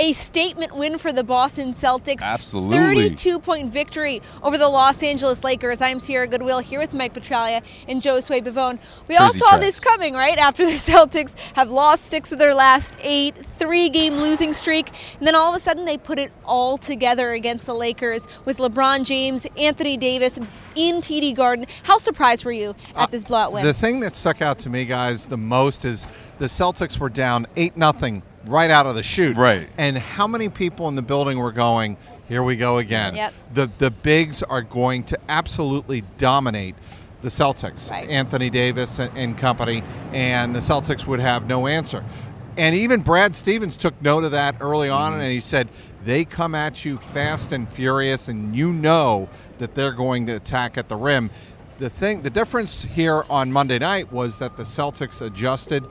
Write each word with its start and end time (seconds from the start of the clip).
a 0.00 0.14
statement 0.14 0.74
win 0.74 0.96
for 0.96 1.12
the 1.12 1.22
Boston 1.22 1.74
Celtics. 1.74 2.22
Absolutely. 2.22 3.08
32 3.10 3.38
point 3.38 3.70
victory 3.70 4.22
over 4.42 4.56
the 4.56 4.68
Los 4.68 5.02
Angeles 5.02 5.44
Lakers. 5.44 5.82
I'm 5.82 6.00
Sierra 6.00 6.26
Goodwill 6.26 6.60
here 6.60 6.80
with 6.80 6.94
Mike 6.94 7.12
Petraglia 7.12 7.62
and 7.86 8.00
Joe 8.00 8.16
Josue 8.16 8.42
Pavon. 8.42 8.78
We 9.08 9.16
all 9.16 9.30
saw 9.30 9.50
checks. 9.50 9.66
this 9.66 9.80
coming, 9.80 10.14
right? 10.14 10.38
After 10.38 10.64
the 10.64 10.72
Celtics 10.90 11.34
have 11.52 11.70
lost 11.70 12.06
six 12.06 12.32
of 12.32 12.38
their 12.38 12.54
last 12.54 12.96
eight, 13.02 13.36
three 13.36 13.90
game 13.90 14.14
losing 14.14 14.54
streak, 14.54 14.88
and 15.18 15.28
then 15.28 15.34
all 15.34 15.50
of 15.50 15.54
a 15.54 15.62
sudden 15.62 15.84
they 15.84 15.98
put 15.98 16.18
it 16.18 16.32
all 16.46 16.78
together 16.78 17.32
against 17.32 17.66
the 17.66 17.74
Lakers 17.74 18.26
with 18.46 18.56
LeBron 18.56 19.04
James, 19.04 19.46
Anthony 19.58 19.98
Davis 19.98 20.38
in 20.74 21.02
TD 21.02 21.34
Garden. 21.36 21.66
How 21.82 21.98
surprised 21.98 22.46
were 22.46 22.52
you 22.52 22.70
at 22.96 22.96
uh, 22.96 23.06
this 23.06 23.24
blowout 23.24 23.52
win? 23.52 23.66
The 23.66 23.74
thing 23.74 24.00
that 24.00 24.14
stuck 24.14 24.40
out 24.40 24.58
to 24.60 24.70
me, 24.70 24.86
guys, 24.86 25.26
the 25.26 25.36
most 25.36 25.84
is 25.84 26.06
the 26.38 26.46
Celtics 26.46 26.98
were 26.98 27.10
down 27.10 27.46
8 27.56 27.76
nothing 27.76 28.22
right 28.46 28.70
out 28.70 28.86
of 28.86 28.94
the 28.94 29.02
chute. 29.02 29.36
Right. 29.36 29.68
And 29.78 29.96
how 29.96 30.26
many 30.26 30.48
people 30.48 30.88
in 30.88 30.94
the 30.94 31.02
building 31.02 31.38
were 31.38 31.52
going, 31.52 31.96
here 32.28 32.42
we 32.42 32.56
go 32.56 32.78
again. 32.78 33.14
Yep. 33.14 33.34
The 33.54 33.70
the 33.78 33.90
bigs 33.90 34.42
are 34.42 34.62
going 34.62 35.04
to 35.04 35.18
absolutely 35.28 36.02
dominate 36.16 36.74
the 37.22 37.28
Celtics. 37.28 37.90
Right. 37.90 38.08
Anthony 38.08 38.50
Davis 38.50 38.98
and, 38.98 39.16
and 39.16 39.36
company 39.36 39.82
and 40.12 40.54
the 40.54 40.60
Celtics 40.60 41.06
would 41.06 41.20
have 41.20 41.46
no 41.46 41.66
answer. 41.66 42.04
And 42.56 42.74
even 42.74 43.00
Brad 43.00 43.34
Stevens 43.34 43.76
took 43.76 44.00
note 44.02 44.24
of 44.24 44.32
that 44.32 44.56
early 44.60 44.88
on 44.88 45.14
and 45.14 45.22
he 45.22 45.40
said 45.40 45.68
they 46.04 46.24
come 46.24 46.54
at 46.54 46.84
you 46.84 46.98
fast 46.98 47.52
and 47.52 47.68
furious 47.68 48.28
and 48.28 48.56
you 48.56 48.72
know 48.72 49.28
that 49.58 49.74
they're 49.74 49.92
going 49.92 50.26
to 50.26 50.32
attack 50.32 50.78
at 50.78 50.88
the 50.88 50.96
rim 50.96 51.30
the 51.80 51.90
thing 51.90 52.22
the 52.22 52.30
difference 52.30 52.84
here 52.84 53.24
on 53.28 53.50
Monday 53.50 53.78
night 53.78 54.12
was 54.12 54.38
that 54.38 54.56
the 54.56 54.62
Celtics 54.62 55.22
adjusted, 55.22 55.84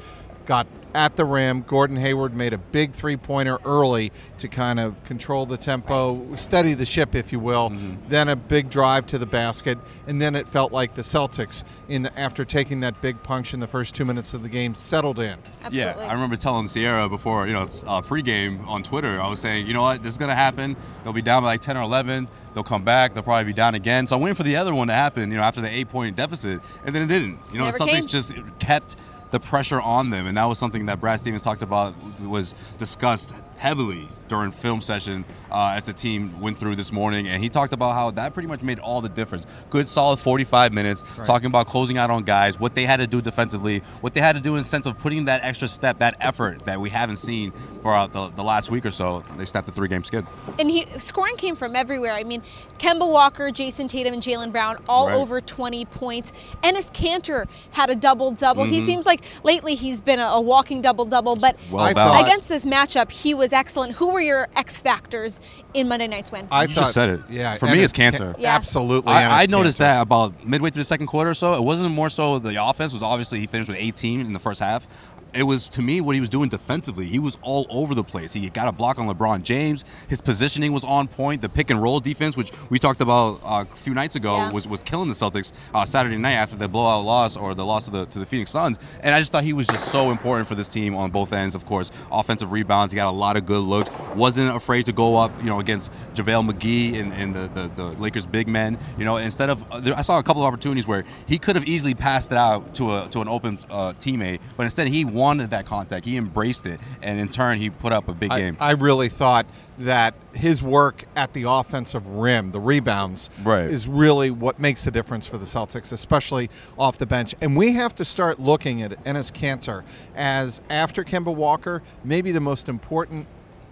got 0.46 0.68
at 0.94 1.16
the 1.16 1.26
rim. 1.26 1.62
Gordon 1.62 1.98
Hayward 1.98 2.34
made 2.34 2.54
a 2.54 2.58
big 2.58 2.92
three 2.92 3.18
pointer 3.18 3.58
early 3.66 4.12
to 4.40 4.48
kind 4.48 4.80
of 4.80 5.02
control 5.06 5.46
the 5.46 5.58
tempo, 5.58 6.36
steady 6.36 6.74
the 6.74 6.86
ship, 6.86 7.16
if 7.16 7.32
you 7.32 7.40
will. 7.40 7.72
Then 8.08 8.30
a 8.30 8.36
big 8.36 8.70
drive 8.70 9.08
to 9.08 9.18
the 9.18 9.26
basket, 9.26 9.78
and 10.08 10.22
then 10.22 10.36
it 10.36 10.48
felt 10.48 10.72
like 10.72 10.96
the 10.96 11.02
Celtics, 11.02 11.64
in 11.88 12.04
the, 12.04 12.20
after 12.20 12.46
taking 12.46 12.80
that 12.82 13.02
big 13.02 13.22
punch 13.24 13.54
in 13.54 13.60
the 13.60 13.68
first 13.68 13.96
two 13.96 14.06
minutes 14.06 14.34
of 14.34 14.44
the 14.44 14.50
game, 14.50 14.74
settled 14.74 15.20
in. 15.20 15.38
Absolutely. 15.64 15.80
Yeah, 15.80 16.10
I 16.10 16.14
remember 16.14 16.36
telling 16.36 16.68
Sierra 16.68 17.10
before, 17.10 17.48
you 17.48 17.54
know, 17.54 17.62
uh, 17.62 18.02
pregame 18.02 18.66
on 18.68 18.84
Twitter, 18.84 19.20
I 19.20 19.28
was 19.28 19.40
saying, 19.40 19.68
you 19.68 19.74
know 19.74 19.84
what, 19.84 20.02
this 20.04 20.14
is 20.14 20.18
going 20.18 20.30
to 20.30 20.36
happen. 20.36 20.76
They'll 21.04 21.14
be 21.14 21.22
down 21.22 21.44
by 21.44 21.50
like 21.50 21.62
10 21.62 21.78
or 21.78 21.84
11. 21.84 22.28
They'll 22.54 22.64
come 22.64 22.84
back. 22.84 23.14
They'll 23.14 23.24
probably 23.24 23.46
be 23.46 23.54
down 23.54 23.76
again. 23.76 24.08
So 24.08 24.16
I'm 24.16 24.22
waiting 24.22 24.36
for 24.36 24.44
the 24.44 24.56
other 24.56 24.74
one 24.74 24.88
to 24.88 24.94
happen, 24.94 25.32
you 25.32 25.38
know, 25.38 25.44
after 25.44 25.62
the 25.62 25.70
eight 25.70 25.90
point 25.90 26.16
deficit. 26.16 26.62
And 26.86 26.96
then 26.96 27.04
it 27.04 27.08
didn't. 27.08 27.40
You 27.52 27.60
know, 27.60 27.66
Never 27.66 27.78
the 27.78 27.84
Celtics 27.84 27.94
came. 28.00 28.06
just 28.08 28.60
kept 28.60 28.96
the 29.32 29.40
pressure 29.40 29.80
on 29.82 30.10
them. 30.10 30.28
And 30.28 30.38
that 30.38 30.46
was 30.46 30.58
something 30.60 30.86
that 30.88 31.00
Brad 31.00 31.20
Stevens 31.20 31.44
talked 31.44 31.64
about, 31.64 31.94
was 32.22 32.54
discussed 32.78 33.34
heavily 33.58 34.08
during 34.30 34.52
film 34.52 34.80
session 34.80 35.26
uh, 35.52 35.74
as 35.76 35.88
the 35.88 35.94
team 35.94 36.40
went 36.40 36.56
through 36.58 36.76
this 36.76 36.92
morning. 36.92 37.28
And 37.28 37.42
he 37.44 37.50
talked 37.50 37.74
about 37.74 37.94
how 37.94 38.12
that 38.12 38.34
pretty 38.34 38.48
much 38.48 38.62
made 38.62 38.78
all 38.80 39.02
the 39.02 39.10
difference. 39.10 39.46
Good, 39.72 39.90
solid 39.90 40.18
45 40.20 40.72
minutes, 40.72 41.04
talking 41.26 41.48
about 41.48 41.66
closing 41.66 41.98
out 41.98 42.12
on 42.12 42.24
guys, 42.24 42.60
what 42.60 42.76
they 42.76 42.86
had 42.86 42.98
to 42.98 43.08
do 43.08 43.22
defensively, 43.22 43.80
what 44.02 44.14
they 44.14 44.22
had 44.22 44.36
to 44.36 44.42
do 44.42 44.54
in 44.56 44.60
the 44.60 44.66
sense 44.66 44.86
of 44.86 44.98
putting 45.00 45.26
that 45.26 45.44
extra 45.44 45.68
step, 45.68 45.98
that 46.00 46.16
effort 46.22 46.64
that 46.66 46.80
we 46.80 46.90
haven't 46.92 47.16
seen 47.16 47.52
for 47.82 47.94
uh, 47.96 48.06
the, 48.08 48.30
the 48.30 48.44
last 48.44 48.70
week 48.70 48.86
or 48.86 48.92
so. 48.92 49.24
They 49.36 49.46
snapped 49.46 49.66
the 49.66 49.74
three 49.74 49.88
game 49.88 50.04
skid. 50.04 50.26
and 50.60 50.70
he 50.70 50.86
scoring 51.00 51.36
came 51.36 51.56
from 51.56 51.76
everywhere. 51.76 52.14
I 52.14 52.24
mean, 52.24 52.44
Kemba 52.78 53.12
Walker, 53.12 53.50
Jayson 53.50 53.88
Tatum, 53.90 54.14
and 54.14 54.22
Jaylen 54.24 54.52
Brown 54.52 54.78
all 54.88 55.08
Right. 55.08 55.16
over 55.16 55.42
20 55.42 55.86
points. 55.86 56.32
Enes 56.64 56.92
Kanter 56.94 57.48
had 57.72 57.90
a 57.90 57.96
double 57.96 58.32
double. 58.32 58.64
Mm-hmm. 58.64 58.74
He 58.74 58.82
seems 58.82 59.06
like 59.08 59.19
lately 59.44 59.76
he's 59.76 60.02
been 60.02 60.20
a, 60.20 60.24
a 60.26 60.42
walking 60.42 60.82
double 60.82 61.06
double, 61.06 61.36
but 61.36 61.58
Well 61.72 61.84
I 61.84 61.94
balanced. 61.94 62.18
thought- 62.20 62.26
against 62.28 62.50
this 62.50 62.66
matchup, 62.66 63.12
he 63.12 63.34
was 63.34 63.54
excellent. 63.54 63.94
Who 63.94 64.12
were 64.14 64.22
your 64.22 64.48
X 64.56 64.82
factors 64.82 65.40
in 65.74 65.88
Monday 65.88 66.08
night's 66.08 66.32
win? 66.32 66.48
I 66.52 66.64
You 66.64 66.74
just 66.74 66.94
said 66.94 67.10
it. 67.10 67.22
Yeah, 67.30 67.56
For 67.58 67.66
me, 67.68 67.74
Enes 67.78 67.84
it's 67.84 67.94
Kanter. 67.94 68.36
Yeah. 68.40 68.56
Absolutely. 68.56 69.12
I, 69.14 69.44
I 69.44 69.46
noticed 69.46 69.78
Kanter. 69.78 69.82
that 69.82 70.02
about 70.02 70.46
midway 70.46 70.70
through 70.70 70.82
the 70.82 70.86
second 70.86 71.08
quarter 71.08 71.30
or 71.32 71.34
so. 71.36 71.54
It 71.54 71.64
wasn't 71.64 71.92
more 71.92 72.10
so 72.10 72.40
the 72.40 72.64
offense 72.64 72.92
was 72.94 73.04
obviously 73.04 73.40
he 73.40 73.48
finished 73.48 73.70
with 73.70 73.78
18 73.78 74.20
in 74.22 74.34
the 74.34 74.40
first 74.40 74.60
half. 74.60 74.88
It 75.34 75.44
was 75.44 75.68
to 75.70 75.82
me 75.82 76.02
what 76.02 76.16
he 76.16 76.20
was 76.20 76.30
doing 76.30 76.50
defensively. 76.50 77.06
He 77.06 77.20
was 77.20 77.38
all 77.42 77.66
over 77.70 77.94
the 77.96 78.04
place. 78.04 78.34
He 78.34 78.50
got 78.50 78.68
a 78.68 78.72
block 78.72 78.98
on 79.00 79.08
LeBron 79.08 79.44
James. 79.44 79.86
His 80.08 80.22
positioning 80.22 80.72
was 80.74 80.84
on 80.84 81.08
point. 81.08 81.42
The 81.42 81.50
pick 81.50 81.70
and 81.70 81.82
roll 81.82 82.00
defense, 82.00 82.36
which 82.36 82.52
we 82.70 82.80
talked 82.80 83.02
about 83.02 83.40
uh, 83.44 83.66
a 83.72 83.76
few 83.76 83.94
nights 83.94 84.16
ago, 84.16 84.38
Yeah. 84.38 84.52
was, 84.52 84.68
was 84.68 84.84
killing 84.84 85.08
the 85.08 85.14
Celtics 85.14 85.54
uh, 85.74 85.86
Saturday 85.86 86.18
night 86.18 86.34
after 86.34 86.56
the 86.56 86.68
blowout 86.68 87.06
loss 87.06 87.38
or 87.38 87.54
the 87.54 87.66
loss 87.66 87.86
to 87.86 87.92
the 87.92 88.06
to 88.08 88.20
the 88.20 88.26
Phoenix 88.26 88.52
Suns. 88.52 88.80
And 89.02 89.14
I 89.14 89.20
just 89.20 89.32
thought 89.32 89.44
he 89.44 89.54
was 89.54 89.68
just 89.68 89.92
so 89.92 90.12
important 90.12 90.48
for 90.48 90.56
this 90.56 90.70
team 90.72 90.96
on 90.96 91.12
both 91.12 91.34
ends. 91.34 91.56
Of 91.56 91.66
course, 91.66 91.92
offensive 92.12 92.52
rebounds. 92.52 92.92
He 92.94 92.96
got 92.98 93.08
a 93.10 93.12
lot 93.12 93.38
of 93.38 93.46
good 93.46 93.62
looks. 93.62 93.92
Wasn't 94.16 94.56
afraid 94.56 94.86
to 94.88 94.92
go 94.92 95.18
up, 95.18 95.32
you 95.40 95.50
know, 95.50 95.60
against 95.60 95.92
JaVale 96.16 96.50
McGee 96.50 97.00
and, 97.00 97.14
and 97.14 97.36
the, 97.36 97.48
the, 97.54 97.68
the 97.76 97.84
Lakers 98.02 98.26
big 98.26 98.48
men. 98.48 98.78
You 98.98 99.06
know, 99.06 99.18
instead 99.18 99.50
of 99.50 99.64
uh, 99.72 99.80
there, 99.80 99.94
I 99.96 100.02
saw 100.02 100.20
a 100.20 100.24
couple 100.24 100.42
of 100.42 100.48
opportunities 100.48 100.88
where 100.88 101.04
he 101.28 101.38
could 101.38 101.56
have 101.56 101.68
easily 101.68 101.94
passed 101.94 102.32
it 102.32 102.38
out 102.38 102.74
to 102.76 102.96
a 102.96 103.08
to 103.10 103.22
an 103.22 103.28
open 103.28 103.60
uh, 103.70 103.94
teammate, 104.00 104.40
but 104.58 104.64
instead 104.64 104.88
he 104.88 105.06
wanted 105.20 105.50
that 105.52 105.66
contact. 105.66 106.06
He 106.06 106.18
embraced 106.18 106.66
it, 106.66 106.80
and 107.02 107.20
in 107.20 107.28
turn 107.28 107.58
he 107.58 107.70
put 107.70 107.92
up 107.94 108.08
a 108.08 108.14
big 108.14 108.32
I, 108.32 108.40
game. 108.40 108.58
I 108.60 108.72
really 108.72 109.10
thought 109.10 109.46
that 109.78 110.14
his 110.34 110.62
work 110.64 111.06
at 111.16 111.32
the 111.34 111.44
offensive 111.48 112.06
rim, 112.08 112.52
the 112.52 112.60
rebounds, 112.60 113.30
Right. 113.44 113.66
is 113.70 113.88
really 113.88 114.30
what 114.32 114.60
makes 114.60 114.84
the 114.84 114.92
difference 114.92 115.26
for 115.28 115.38
the 115.38 115.46
Celtics, 115.46 115.92
especially 115.94 116.50
off 116.78 116.98
the 116.98 117.06
bench. 117.06 117.34
And 117.42 117.56
we 117.56 117.74
have 117.74 117.96
to 117.96 118.06
start 118.06 118.40
looking 118.40 118.82
at 118.82 119.02
Enes 119.06 119.32
Kanter 119.32 119.84
as, 120.16 120.62
after 120.70 121.04
Kemba 121.04 121.34
Walker, 121.34 121.82
maybe 122.04 122.32
the 122.32 122.42
most 122.42 122.68
important 122.68 123.28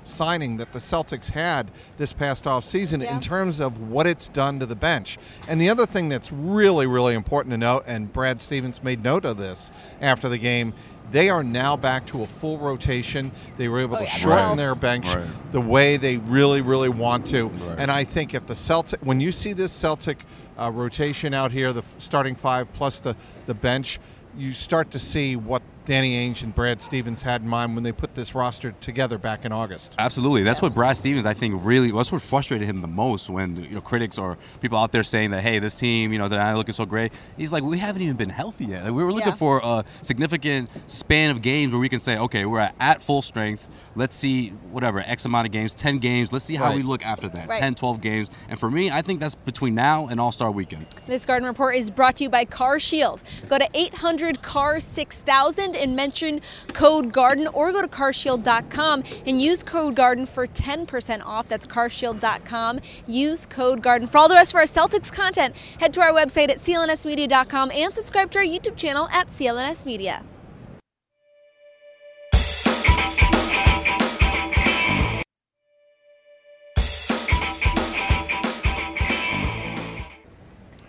signing 0.05 0.55
that 0.55 0.71
the 0.71 0.79
Celtics 0.79 1.31
had 1.31 1.69
this 1.97 2.13
past 2.13 2.45
offseason 2.45 3.03
Yeah. 3.03 3.13
in 3.13 3.19
terms 3.19 3.59
of 3.59 3.77
what 3.89 4.07
it's 4.07 4.29
done 4.29 4.57
to 4.59 4.65
the 4.65 4.75
bench. 4.75 5.17
And 5.49 5.59
the 5.59 5.69
other 5.69 5.85
thing 5.85 6.07
that's 6.07 6.31
really, 6.31 6.87
really 6.87 7.13
important 7.13 7.51
to 7.51 7.57
note, 7.57 7.83
and 7.85 8.13
Brad 8.13 8.39
Stevens 8.39 8.81
made 8.81 9.03
note 9.03 9.25
of 9.25 9.37
this 9.37 9.69
after 10.01 10.29
the 10.29 10.37
game, 10.37 10.73
they 11.12 11.29
are 11.29 11.44
now 11.44 11.78
back 11.78 12.06
to 12.07 12.23
a 12.23 12.28
full 12.28 12.57
rotation. 12.57 13.31
They 13.56 13.68
were 13.68 13.79
able 13.79 13.95
Oh, 13.95 14.00
to 14.00 14.06
yeah, 14.06 14.12
shorten 14.12 14.38
twelve. 14.40 14.57
their 14.57 14.75
bench 14.75 15.13
Right. 15.16 15.25
the 15.51 15.62
way 15.62 15.97
they 15.97 16.18
really, 16.18 16.62
really 16.62 16.90
want 16.90 17.25
to. 17.28 17.47
Right. 17.47 17.75
And 17.79 17.90
I 17.91 18.03
think 18.03 18.34
if 18.34 18.45
the 18.45 18.56
Celtic, 18.56 19.00
when 19.01 19.19
you 19.19 19.31
see 19.31 19.53
this 19.53 19.72
Celtic 19.72 20.23
uh, 20.57 20.72
rotation 20.73 21.34
out 21.34 21.51
here, 21.51 21.72
the 21.73 21.84
starting 21.97 22.35
five 22.35 22.72
plus 22.73 23.00
the, 23.00 23.16
the 23.45 23.53
bench, 23.53 24.00
you 24.38 24.53
start 24.53 24.91
to 24.91 25.00
see 25.00 25.35
what 25.35 25.62
Danny 25.87 26.15
Ainge 26.29 26.43
and 26.43 26.53
Brad 26.53 26.81
Stevens 26.81 27.23
had 27.23 27.41
in 27.43 27.47
mind 27.47 27.73
when 27.73 27.81
they 27.85 27.93
put 27.93 28.13
this 28.13 28.35
roster 28.35 28.73
together 28.81 29.17
back 29.17 29.45
in 29.45 29.53
August. 29.53 29.95
Absolutely, 29.97 30.43
that's 30.43 30.61
what 30.61 30.75
Brad 30.75 30.97
Stevens 30.97 31.25
I 31.25 31.33
think 31.33 31.61
really 31.63 31.91
that's 31.91 32.11
what 32.11 32.21
frustrated 32.21 32.67
him 32.67 32.81
the 32.81 32.89
most 32.89 33.29
when 33.29 33.55
you 33.55 33.69
know 33.69 33.79
critics 33.81 34.17
or 34.17 34.37
people 34.59 34.77
out 34.77 34.91
there 34.91 35.03
saying 35.03 35.31
that 35.31 35.41
hey 35.43 35.59
this 35.59 35.79
team 35.79 36.11
you 36.11 36.19
know 36.19 36.27
they're 36.27 36.39
not 36.39 36.57
looking 36.57 36.73
so 36.75 36.85
great. 36.85 37.13
He's 37.37 37.53
like 37.53 37.63
we 37.63 37.77
haven't 37.77 38.01
even 38.01 38.17
been 38.17 38.29
healthy 38.29 38.65
yet. 38.65 38.83
Like, 38.83 38.91
we 38.91 39.01
were 39.01 39.13
looking 39.13 39.29
Yeah. 39.29 39.35
for 39.35 39.61
a 39.63 39.85
significant 40.01 40.69
span 40.87 41.31
of 41.31 41.41
games 41.41 41.71
where 41.71 41.79
we 41.79 41.87
can 41.87 42.01
say 42.01 42.17
okay 42.17 42.45
we're 42.45 42.59
at, 42.59 42.75
at 42.81 43.01
full 43.01 43.21
strength. 43.21 43.69
Let's 43.95 44.13
see 44.13 44.49
whatever 44.71 44.99
x 44.99 45.23
amount 45.23 45.47
of 45.47 45.53
games, 45.53 45.73
10 45.73 45.99
games. 45.99 46.33
Let's 46.33 46.43
see 46.43 46.55
how 46.55 46.65
Right. 46.65 46.75
we 46.75 46.83
look 46.83 47.05
after 47.05 47.29
that, 47.29 47.47
Right. 47.47 47.57
10, 47.57 47.75
12 47.75 48.01
games. 48.01 48.29
And 48.49 48.59
for 48.59 48.69
me, 48.69 48.91
I 48.91 49.01
think 49.01 49.21
that's 49.21 49.35
between 49.35 49.73
now 49.73 50.07
and 50.07 50.19
All 50.19 50.33
Star 50.33 50.51
Weekend. 50.51 50.85
This 51.07 51.25
Garden 51.25 51.47
Report 51.47 51.75
is 51.77 51.89
brought 51.89 52.17
to 52.17 52.25
you 52.25 52.29
by 52.29 52.43
Car 52.43 52.77
Shield. 52.77 53.23
Go 53.47 53.57
to 53.57 53.67
800 53.73 54.41
CAR 54.41 54.81
6000 54.81 55.76
and 55.77 55.95
mention 55.95 56.41
code 56.73 57.13
GARDEN 57.13 57.47
or 57.47 57.71
go 57.71 57.81
to 57.81 57.88
carshield.com 57.88 59.03
and 59.25 59.41
use 59.41 59.63
code 59.63 59.95
GARDEN 59.95 60.27
for 60.27 60.47
10% 60.47 61.25
off. 61.25 61.47
That's 61.47 61.67
carshield.com. 61.67 62.79
Use 63.07 63.45
code 63.45 63.81
GARDEN. 63.81 64.07
For 64.07 64.17
all 64.17 64.27
the 64.27 64.35
rest 64.35 64.51
of 64.51 64.55
our 64.55 64.63
Celtics 64.63 65.11
content, 65.11 65.55
head 65.79 65.93
to 65.93 66.01
our 66.01 66.11
website 66.11 66.49
at 66.49 66.57
clnsmedia.com 66.57 67.71
and 67.71 67.93
subscribe 67.93 68.31
to 68.31 68.39
our 68.39 68.45
YouTube 68.45 68.75
channel 68.75 69.07
at 69.11 69.27
CLNS 69.27 69.85
Media. 69.85 70.23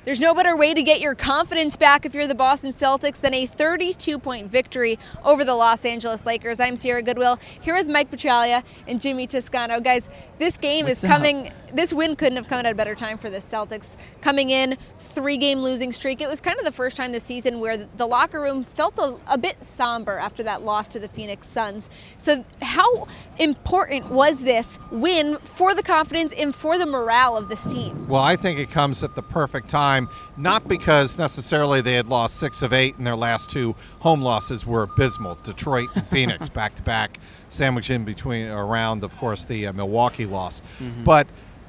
There's 0.09 0.21
no 0.21 0.33
better 0.33 0.57
way 0.57 0.73
to 0.73 0.83
get 0.83 1.03
your 1.03 1.15
confidence 1.15 1.77
back 1.77 2.07
if 2.07 2.15
you're 2.15 2.27
the 2.27 2.35
Boston 2.35 2.71
Celtics 2.71 3.21
than 3.21 3.35
a 3.35 3.45
32 3.45 4.19
point 4.19 4.51
victory 4.51 4.99
over 5.23 5.45
the 5.45 5.55
Los 5.55 5.85
Angeles 5.85 6.25
Lakers. 6.25 6.61
I'm 6.61 6.77
Sierra 6.77 7.03
Goodwill 7.03 7.39
here 7.61 7.75
with 7.75 7.89
Mike 7.89 8.11
Petraglia 8.11 8.63
and 8.87 9.03
Jimmy 9.03 9.27
Toscano. 9.27 9.81
Guys, 9.81 10.09
this 10.39 10.57
game 10.57 10.89
is 10.89 11.03
coming. 11.03 11.49
up? 11.49 11.53
Coming 11.69 11.77
this 11.77 11.93
win 11.93 12.17
couldn't 12.17 12.37
have 12.37 12.49
come 12.49 12.59
at 12.59 12.67
a 12.67 12.75
better 12.75 12.95
time 12.95 13.19
for 13.19 13.31
the 13.31 13.39
Celtics. 13.39 13.97
Coming 14.21 14.51
in 14.51 14.77
three 14.99 15.37
game 15.37 15.61
losing 15.61 15.93
streak, 15.93 16.21
it 16.21 16.29
was 16.29 16.41
kind 16.41 16.59
of 16.59 16.65
the 16.65 16.73
first 16.73 16.97
time 16.97 17.13
this 17.13 17.25
season 17.25 17.61
where 17.61 17.77
the 17.77 18.07
locker 18.07 18.41
room 18.41 18.65
felt 18.65 18.99
a, 18.99 19.19
a 19.27 19.39
bit 19.39 19.57
somber 19.65 20.19
after 20.19 20.43
that 20.43 20.63
loss 20.63 20.89
to 20.89 20.99
the 20.99 21.09
Phoenix 21.09 21.47
Suns. 21.47 21.89
So, 22.17 22.45
how 22.63 23.07
important 23.39 24.11
was 24.11 24.43
this 24.43 24.79
win 24.91 25.39
for 25.39 25.75
the 25.75 25.83
confidence 25.83 26.33
and 26.37 26.55
for 26.55 26.79
the 26.79 26.87
morale 26.87 27.37
of 27.37 27.49
this 27.49 27.65
team? 27.65 28.09
Well, 28.09 28.23
I 28.23 28.37
think 28.37 28.59
it 28.59 28.71
comes 28.71 29.03
at 29.03 29.15
the 29.15 29.23
perfect 29.23 29.69
time, 29.69 30.09
not 30.37 30.69
because 30.69 31.19
necessarily 31.19 31.81
they 31.81 31.95
had 31.95 32.07
lost 32.07 32.37
six 32.37 32.63
of 32.63 32.73
eight 32.73 32.97
and 32.97 33.07
their 33.07 33.17
last 33.17 33.51
two 33.51 33.75
home 34.01 34.21
losses 34.21 34.67
were 34.67 34.83
abysmal 34.83 35.39
Detroit 35.43 35.89
and 35.95 36.07
Phoenix 36.09 36.49
back 36.49 36.75
to 36.77 36.83
back, 36.83 37.19
sandwiched 37.49 37.91
in 37.91 38.05
between 38.05 38.49
around, 38.49 39.05
of 39.05 39.17
course, 39.17 39.45
the 39.45 39.67
uh, 39.67 39.73
Milwaukee 39.73 40.27
loss. 40.27 40.61
Mm-hmm. 40.79 41.05
But 41.05 41.27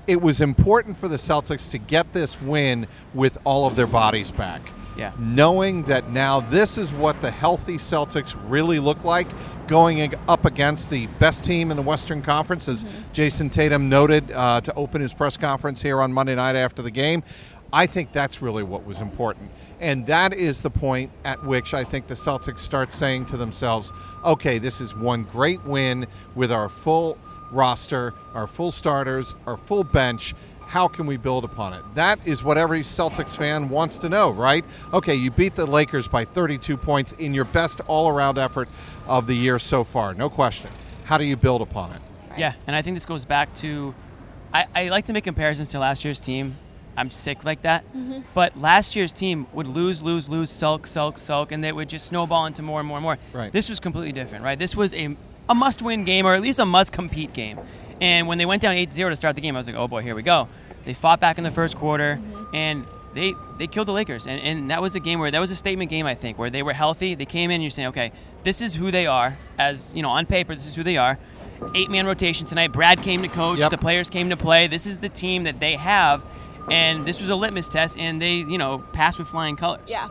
it 0.10 0.20
was 0.20 0.42
important 0.42 0.98
for 0.98 1.08
the 1.08 1.18
Celtics 1.18 1.70
to 1.70 1.78
get 1.78 2.14
this 2.14 2.42
win 2.42 2.88
with 3.14 3.38
all 3.44 3.68
of 3.68 3.76
their 3.76 3.86
bodies 3.86 4.32
back. 4.32 4.74
Yeah. 4.98 5.12
Knowing 5.20 5.84
that 5.84 6.10
now 6.10 6.40
this 6.40 6.80
is 6.80 6.92
what 6.92 7.22
the 7.22 7.30
healthy 7.30 7.78
Celtics 7.78 8.36
really 8.50 8.80
look 8.80 9.04
like 9.04 9.28
going 9.68 10.12
up 10.28 10.46
against 10.46 10.90
the 10.90 11.06
best 11.20 11.46
team 11.46 11.70
in 11.70 11.78
the 11.78 11.84
Western 11.84 12.24
Conference, 12.24 12.68
as 12.68 12.84
mm-hmm. 12.84 13.12
Jayson 13.14 13.52
Tatum 13.52 13.88
noted 13.88 14.32
uh, 14.32 14.60
to 14.62 14.74
open 14.74 15.00
his 15.00 15.14
press 15.14 15.38
conference 15.38 15.80
here 15.80 16.02
on 16.02 16.12
Monday 16.12 16.34
night 16.34 16.56
after 16.56 16.82
the 16.82 16.92
game. 16.92 17.22
I 17.72 17.86
think 17.86 18.12
that's 18.12 18.42
really 18.42 18.64
what 18.64 18.84
was 18.88 19.02
important. 19.02 19.52
And 19.80 20.08
that 20.08 20.34
is 20.34 20.64
the 20.64 20.72
point 20.72 21.12
at 21.24 21.44
which 21.46 21.76
I 21.76 21.84
think 21.84 22.08
the 22.08 22.16
Celtics 22.16 22.60
start 22.60 22.92
saying 22.92 23.28
to 23.28 23.38
themselves, 23.38 23.92
okay, 24.26 24.58
this 24.58 24.82
is 24.82 24.96
one 24.96 25.22
great 25.26 25.64
win 25.66 26.08
with 26.34 26.52
our 26.52 26.68
full 26.68 27.16
roster, 27.52 28.14
our 28.34 28.48
full 28.48 28.72
starters, 28.72 29.38
our 29.46 29.58
full 29.58 29.84
bench. 29.84 30.34
How 30.68 30.88
can 30.88 31.08
we 31.08 31.18
build 31.18 31.44
upon 31.44 31.74
it? 31.74 31.84
That 31.96 32.20
is 32.28 32.44
what 32.44 32.58
every 32.58 32.82
Celtics 32.82 33.36
fan 33.36 33.70
wants 33.70 33.98
to 34.00 34.10
know, 34.10 34.32
right? 34.32 34.64
Okay, 34.94 35.16
you 35.16 35.32
beat 35.32 35.56
the 35.56 35.66
Lakers 35.66 36.08
by 36.08 36.24
32 36.26 36.78
points 36.78 37.14
in 37.14 37.34
your 37.34 37.46
best 37.46 37.82
all 37.88 38.10
around 38.10 38.38
effort 38.38 38.70
of 39.08 39.26
the 39.26 39.34
year 39.34 39.58
so 39.58 39.84
far, 39.84 40.14
no 40.14 40.30
question. 40.30 40.70
How 41.06 41.18
do 41.18 41.26
you 41.26 41.36
build 41.36 41.64
upon 41.64 41.94
it? 41.94 42.02
Yeah, 42.38 42.54
and 42.68 42.76
I 42.76 42.84
think 42.84 42.96
this 42.96 43.06
goes 43.06 43.26
back 43.26 43.54
to 43.56 43.96
I, 44.54 44.66
I 44.76 44.90
like 44.90 45.06
to 45.06 45.14
make 45.14 45.24
comparisons 45.24 45.70
to 45.72 45.80
last 45.80 46.04
year's 46.04 46.20
team. 46.20 46.58
I'm 46.98 47.12
sick 47.12 47.46
like 47.46 47.62
that. 47.62 47.88
Mm-hmm. 47.94 48.22
But 48.34 48.60
last 48.60 48.96
year's 48.96 49.14
team 49.14 49.48
would 49.54 49.68
lose, 49.68 50.02
lose, 50.02 50.28
lose, 50.28 50.50
sulk, 50.50 50.86
sulk, 50.86 51.18
sulk, 51.18 51.52
and 51.52 51.64
they 51.64 51.72
would 51.72 51.88
just 51.88 52.08
snowball 52.08 52.46
into 52.46 52.62
more 52.62 52.80
and 52.80 52.88
more 52.88 52.98
and 52.98 53.04
more. 53.04 53.18
Right. 53.32 53.52
This 53.52 53.70
was 53.70 53.80
completely 53.80 54.12
different, 54.12 54.44
right? 54.44 54.60
This 54.60 54.76
was 54.76 54.94
a 54.94 55.16
a 55.50 55.56
must 55.56 55.82
win 55.82 56.04
game 56.06 56.26
or 56.26 56.36
at 56.36 56.42
least 56.42 56.60
a 56.60 56.66
must 56.66 56.94
compete 56.94 57.34
game. 57.34 57.60
And 58.00 58.28
when 58.28 58.38
they 58.38 58.46
went 58.46 58.62
down 58.62 58.76
8 58.76 58.94
0 58.94 59.10
to 59.10 59.16
start 59.16 59.36
the 59.36 59.42
game, 59.42 59.56
I 59.56 59.60
was 59.60 59.68
like, 59.68 59.76
oh 59.76 59.88
boy, 59.88 60.02
here 60.02 60.16
we 60.16 60.22
go. 60.22 60.48
They 60.86 60.94
fought 60.94 61.20
back 61.20 61.38
in 61.38 61.44
the 61.44 61.52
first 61.52 61.76
quarter 61.76 62.20
mm-hmm. 62.22 62.56
and 62.56 62.88
they, 63.14 63.34
they 63.58 63.68
killed 63.68 63.88
the 63.88 63.94
Lakers. 63.94 64.28
And, 64.28 64.42
and 64.42 64.70
that 64.72 64.82
was 64.82 64.96
a 64.96 65.00
game 65.00 65.20
where 65.20 65.32
that 65.32 65.40
was 65.40 65.52
a 65.52 65.56
statement 65.56 65.90
game, 65.90 66.06
I 66.06 66.16
think, 66.16 66.38
where 66.38 66.50
they 66.50 66.64
were 66.64 66.74
healthy. 66.74 67.16
They 67.16 67.26
came 67.26 67.50
in 67.50 67.56
and 67.56 67.64
you're 67.64 67.72
saying, 67.72 67.90
okay, 67.90 68.12
this 68.44 68.62
is 68.62 68.76
who 68.76 68.92
they 68.92 69.08
are. 69.08 69.38
As, 69.58 69.94
you 69.96 70.04
know, 70.04 70.10
on 70.10 70.26
paper, 70.26 70.54
this 70.54 70.68
is 70.68 70.76
who 70.76 70.84
they 70.84 70.98
are. 70.98 71.18
Eight 71.76 71.90
man 71.90 72.06
rotation 72.06 72.46
tonight. 72.46 72.72
Brad 72.72 73.02
came 73.02 73.22
to 73.24 73.28
coach, 73.28 73.60
yep. 73.60 73.72
the 73.72 73.78
players 73.78 74.10
came 74.10 74.30
to 74.30 74.38
play. 74.38 74.68
This 74.68 74.86
is 74.86 75.00
the 75.00 75.10
team 75.10 75.44
that 75.44 75.60
they 75.60 75.76
have. 75.76 76.24
And 76.72 77.06
this 77.06 77.20
was 77.20 77.32
a 77.32 77.36
litmus 77.36 77.68
test, 77.68 77.98
and 77.98 78.22
they, 78.22 78.36
you 78.36 78.58
know, 78.58 78.80
passed 78.94 79.18
with 79.18 79.28
flying 79.28 79.56
colors. 79.56 79.82
Yeah. 79.88 80.08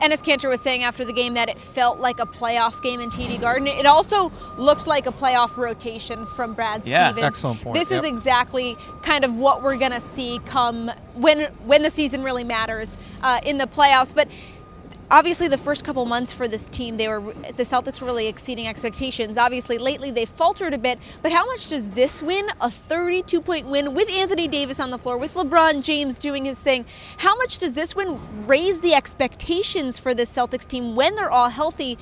Enes 0.00 0.22
Kanter 0.22 0.48
was 0.48 0.60
saying 0.60 0.84
after 0.84 1.04
the 1.04 1.12
game 1.12 1.34
that 1.34 1.48
it 1.48 1.58
felt 1.58 1.98
like 1.98 2.20
a 2.20 2.26
playoff 2.26 2.80
game 2.82 3.00
in 3.00 3.10
TD 3.10 3.40
Garden. 3.40 3.66
It 3.66 3.86
also 3.86 4.30
looked 4.56 4.86
like 4.86 5.06
a 5.06 5.12
playoff 5.12 5.56
rotation 5.56 6.26
from 6.26 6.54
Brad 6.54 6.86
yeah, 6.86 7.08
Stevens. 7.08 7.26
Excellent 7.26 7.62
point. 7.62 7.74
This 7.74 7.90
yep. 7.90 8.04
is 8.04 8.08
exactly 8.08 8.76
kind 9.02 9.24
of 9.24 9.36
what 9.36 9.62
we're 9.62 9.76
going 9.76 9.92
to 9.92 10.00
see 10.00 10.40
come 10.46 10.90
when 11.14 11.46
when 11.64 11.82
the 11.82 11.90
season 11.90 12.22
really 12.22 12.44
matters 12.44 12.96
uh, 13.22 13.40
in 13.44 13.58
the 13.58 13.66
playoffs. 13.66 14.14
But 14.14 14.28
obviously 15.10 15.48
the 15.48 15.58
first 15.58 15.84
couple 15.84 16.04
months 16.04 16.32
for 16.32 16.46
this 16.46 16.68
team 16.68 16.96
they 16.96 17.08
were 17.08 17.20
the 17.56 17.62
celtics 17.62 18.00
were 18.00 18.06
really 18.06 18.26
exceeding 18.26 18.66
expectations 18.66 19.38
obviously 19.38 19.78
lately 19.78 20.10
they 20.10 20.24
faltered 20.24 20.74
a 20.74 20.78
bit 20.78 20.98
but 21.22 21.32
how 21.32 21.46
much 21.46 21.68
does 21.68 21.90
this 21.90 22.22
win 22.22 22.48
a 22.60 22.70
32 22.70 23.40
point 23.40 23.66
win 23.66 23.94
with 23.94 24.10
anthony 24.10 24.46
davis 24.46 24.78
on 24.78 24.90
the 24.90 24.98
floor 24.98 25.16
with 25.16 25.32
lebron 25.34 25.82
james 25.82 26.18
doing 26.18 26.44
his 26.44 26.58
thing 26.58 26.84
how 27.18 27.36
much 27.36 27.58
does 27.58 27.74
this 27.74 27.96
win 27.96 28.18
raise 28.46 28.80
the 28.80 28.94
expectations 28.94 29.98
for 29.98 30.14
this 30.14 30.34
celtics 30.34 30.66
team 30.66 30.94
when 30.94 31.14
they're 31.14 31.30
all 31.30 31.48
healthy 31.48 31.98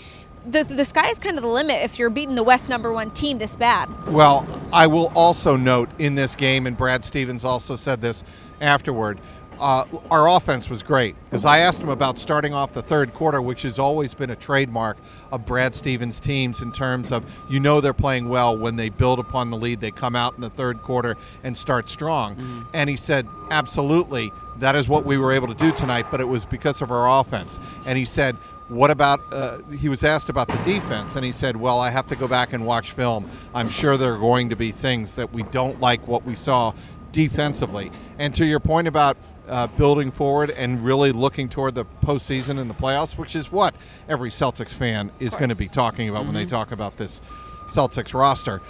the, 0.48 0.62
the 0.62 0.84
sky 0.84 1.10
is 1.10 1.18
kind 1.18 1.36
of 1.36 1.42
the 1.42 1.48
limit 1.48 1.82
if 1.82 1.98
you're 1.98 2.10
beating 2.10 2.36
the 2.36 2.42
West 2.42 2.68
number 2.68 2.92
one 2.92 3.10
team 3.10 3.38
this 3.38 3.56
bad. 3.56 3.88
Well, 4.06 4.46
I 4.72 4.86
will 4.86 5.10
also 5.14 5.56
note 5.56 5.88
in 5.98 6.14
this 6.14 6.36
game, 6.36 6.68
and 6.68 6.76
Brad 6.76 7.04
Stevens 7.04 7.44
also 7.44 7.74
said 7.74 8.00
this 8.00 8.22
afterward, 8.60 9.20
uh, 9.58 9.84
our 10.10 10.28
offense 10.28 10.68
was 10.68 10.82
great 10.82 11.14
because 11.24 11.44
I 11.44 11.58
asked 11.58 11.80
him 11.80 11.88
about 11.88 12.18
starting 12.18 12.52
off 12.52 12.72
the 12.72 12.82
third 12.82 13.14
quarter, 13.14 13.40
which 13.40 13.62
has 13.62 13.78
always 13.78 14.14
been 14.14 14.30
a 14.30 14.36
trademark 14.36 14.98
of 15.32 15.44
Brad 15.44 15.74
Stevens' 15.74 16.20
teams 16.20 16.62
in 16.62 16.72
terms 16.72 17.12
of 17.12 17.24
you 17.48 17.60
know 17.60 17.80
they're 17.80 17.92
playing 17.92 18.28
well 18.28 18.56
when 18.56 18.76
they 18.76 18.88
build 18.88 19.18
upon 19.18 19.50
the 19.50 19.56
lead, 19.56 19.80
they 19.80 19.90
come 19.90 20.16
out 20.16 20.34
in 20.34 20.40
the 20.40 20.50
third 20.50 20.82
quarter 20.82 21.16
and 21.44 21.56
start 21.56 21.88
strong. 21.88 22.36
Mm-hmm. 22.36 22.62
And 22.74 22.90
he 22.90 22.96
said, 22.96 23.28
absolutely, 23.50 24.32
that 24.58 24.74
is 24.74 24.88
what 24.88 25.04
we 25.04 25.18
were 25.18 25.32
able 25.32 25.48
to 25.48 25.54
do 25.54 25.72
tonight, 25.72 26.06
but 26.10 26.20
it 26.20 26.28
was 26.28 26.44
because 26.44 26.82
of 26.82 26.90
our 26.90 27.20
offense. 27.20 27.60
And 27.84 27.98
he 27.98 28.04
said, 28.04 28.36
what 28.68 28.90
about 28.90 29.20
uh, 29.32 29.58
he 29.78 29.88
was 29.88 30.02
asked 30.02 30.28
about 30.28 30.48
the 30.48 30.58
defense 30.64 31.14
and 31.14 31.24
he 31.24 31.30
said 31.30 31.56
well 31.56 31.78
i 31.78 31.88
have 31.88 32.04
to 32.04 32.16
go 32.16 32.26
back 32.26 32.52
and 32.52 32.66
watch 32.66 32.90
film 32.90 33.28
i'm 33.54 33.68
sure 33.68 33.96
there 33.96 34.14
are 34.14 34.18
going 34.18 34.48
to 34.48 34.56
be 34.56 34.72
things 34.72 35.14
that 35.14 35.32
we 35.32 35.44
don't 35.44 35.80
like 35.80 36.04
what 36.08 36.24
we 36.24 36.34
saw 36.34 36.72
defensively 37.12 37.92
and 38.18 38.34
to 38.34 38.44
your 38.44 38.58
point 38.58 38.88
about 38.88 39.16
uh, 39.48 39.66
building 39.68 40.10
forward 40.10 40.50
and 40.50 40.84
really 40.84 41.12
looking 41.12 41.48
toward 41.48 41.74
the 41.74 41.84
postseason 42.02 42.58
and 42.58 42.68
the 42.68 42.74
playoffs, 42.74 43.16
which 43.16 43.36
is 43.36 43.50
what 43.52 43.74
every 44.08 44.30
Celtics 44.30 44.72
fan 44.72 45.10
is 45.20 45.34
going 45.34 45.50
to 45.50 45.56
be 45.56 45.68
talking 45.68 46.08
about 46.08 46.20
mm-hmm. 46.20 46.28
when 46.28 46.34
they 46.34 46.42
mm-hmm. 46.42 46.56
talk 46.56 46.72
about 46.72 46.96
this 46.96 47.20
Celtics 47.68 48.14
roster. 48.14 48.60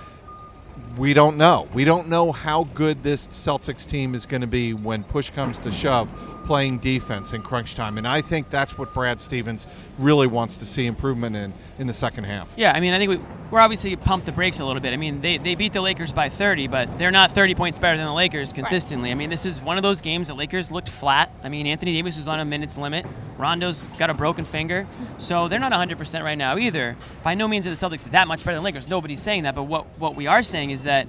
We 0.97 1.13
don't 1.13 1.37
know. 1.37 1.69
We 1.75 1.85
don't 1.85 2.09
know 2.09 2.33
how 2.33 2.65
good 2.75 3.03
this 3.03 3.29
Celtics 3.29 3.87
team 3.87 4.15
is 4.15 4.25
going 4.25 4.41
to 4.41 4.47
be 4.47 4.73
when 4.73 5.05
push 5.05 5.29
comes 5.29 5.59
to 5.59 5.71
shove 5.71 6.09
playing 6.47 6.79
defense 6.79 7.33
in 7.33 7.43
crunch 7.43 7.75
time. 7.75 7.99
And 7.99 8.07
I 8.07 8.23
think 8.23 8.49
that's 8.49 8.79
what 8.79 8.95
Brad 8.95 9.21
Stevens 9.21 9.67
really 9.99 10.27
wants 10.27 10.57
to 10.59 10.67
see 10.67 10.87
improvement 10.87 11.37
in 11.37 11.53
in 11.79 11.87
the 11.87 11.93
second 11.93 12.25
half. 12.25 12.53
Yeah, 12.57 12.73
I 12.75 12.81
mean, 12.81 12.95
I 12.95 12.99
think 12.99 13.11
we, 13.11 13.21
we're 13.51 13.61
obviously 13.61 13.95
pumped 13.97 14.27
the 14.27 14.33
brakes 14.33 14.61
a 14.61 14.65
little 14.65 14.81
bit. 14.81 14.93
I 14.93 14.97
mean, 14.97 15.21
they, 15.21 15.39
they 15.39 15.55
beat 15.55 15.73
the 15.73 15.81
Lakers 15.81 16.13
by 16.13 16.29
30, 16.29 16.69
but 16.69 16.99
they're 16.99 17.11
not 17.11 17.31
30 17.31 17.55
points 17.55 17.79
better 17.79 17.97
than 17.97 18.07
the 18.07 18.13
Lakers 18.13 18.53
consistently. 18.53 19.11
Right. 19.11 19.13
I 19.13 19.15
mean, 19.17 19.31
this 19.31 19.45
is 19.45 19.61
one 19.61 19.77
of 19.77 19.83
those 19.83 20.01
games 20.01 20.29
the 20.29 20.35
Lakers 20.35 20.71
looked 20.71 20.89
flat. 20.89 21.31
I 21.43 21.49
mean, 21.49 21.67
Anthony 21.67 21.93
Davis 21.93 22.17
was 22.17 22.29
on 22.29 22.41
a 22.41 22.45
minutes 22.45 22.79
limit. 22.79 23.07
Rondo's 23.39 23.83
got 23.99 24.09
a 24.09 24.15
broken 24.15 24.45
finger. 24.45 24.87
So 25.19 25.49
they're 25.49 25.61
not 25.61 25.73
100% 25.73 26.23
right 26.23 26.39
now 26.39 26.57
either. 26.57 26.97
By 27.23 27.35
no 27.35 27.47
means 27.47 27.67
are 27.67 27.71
the 27.71 27.77
Celtics 27.77 28.11
that 28.11 28.27
much 28.27 28.45
better 28.45 28.57
than 28.57 28.63
the 28.63 28.67
Lakers. 28.67 28.89
Nobody's 28.89 29.23
saying 29.23 29.43
that. 29.43 29.55
But 29.55 29.65
what, 29.65 29.87
what 29.99 30.17
we 30.17 30.27
are 30.27 30.43
saying 30.43 30.71
is 30.71 30.85
that 30.87 31.07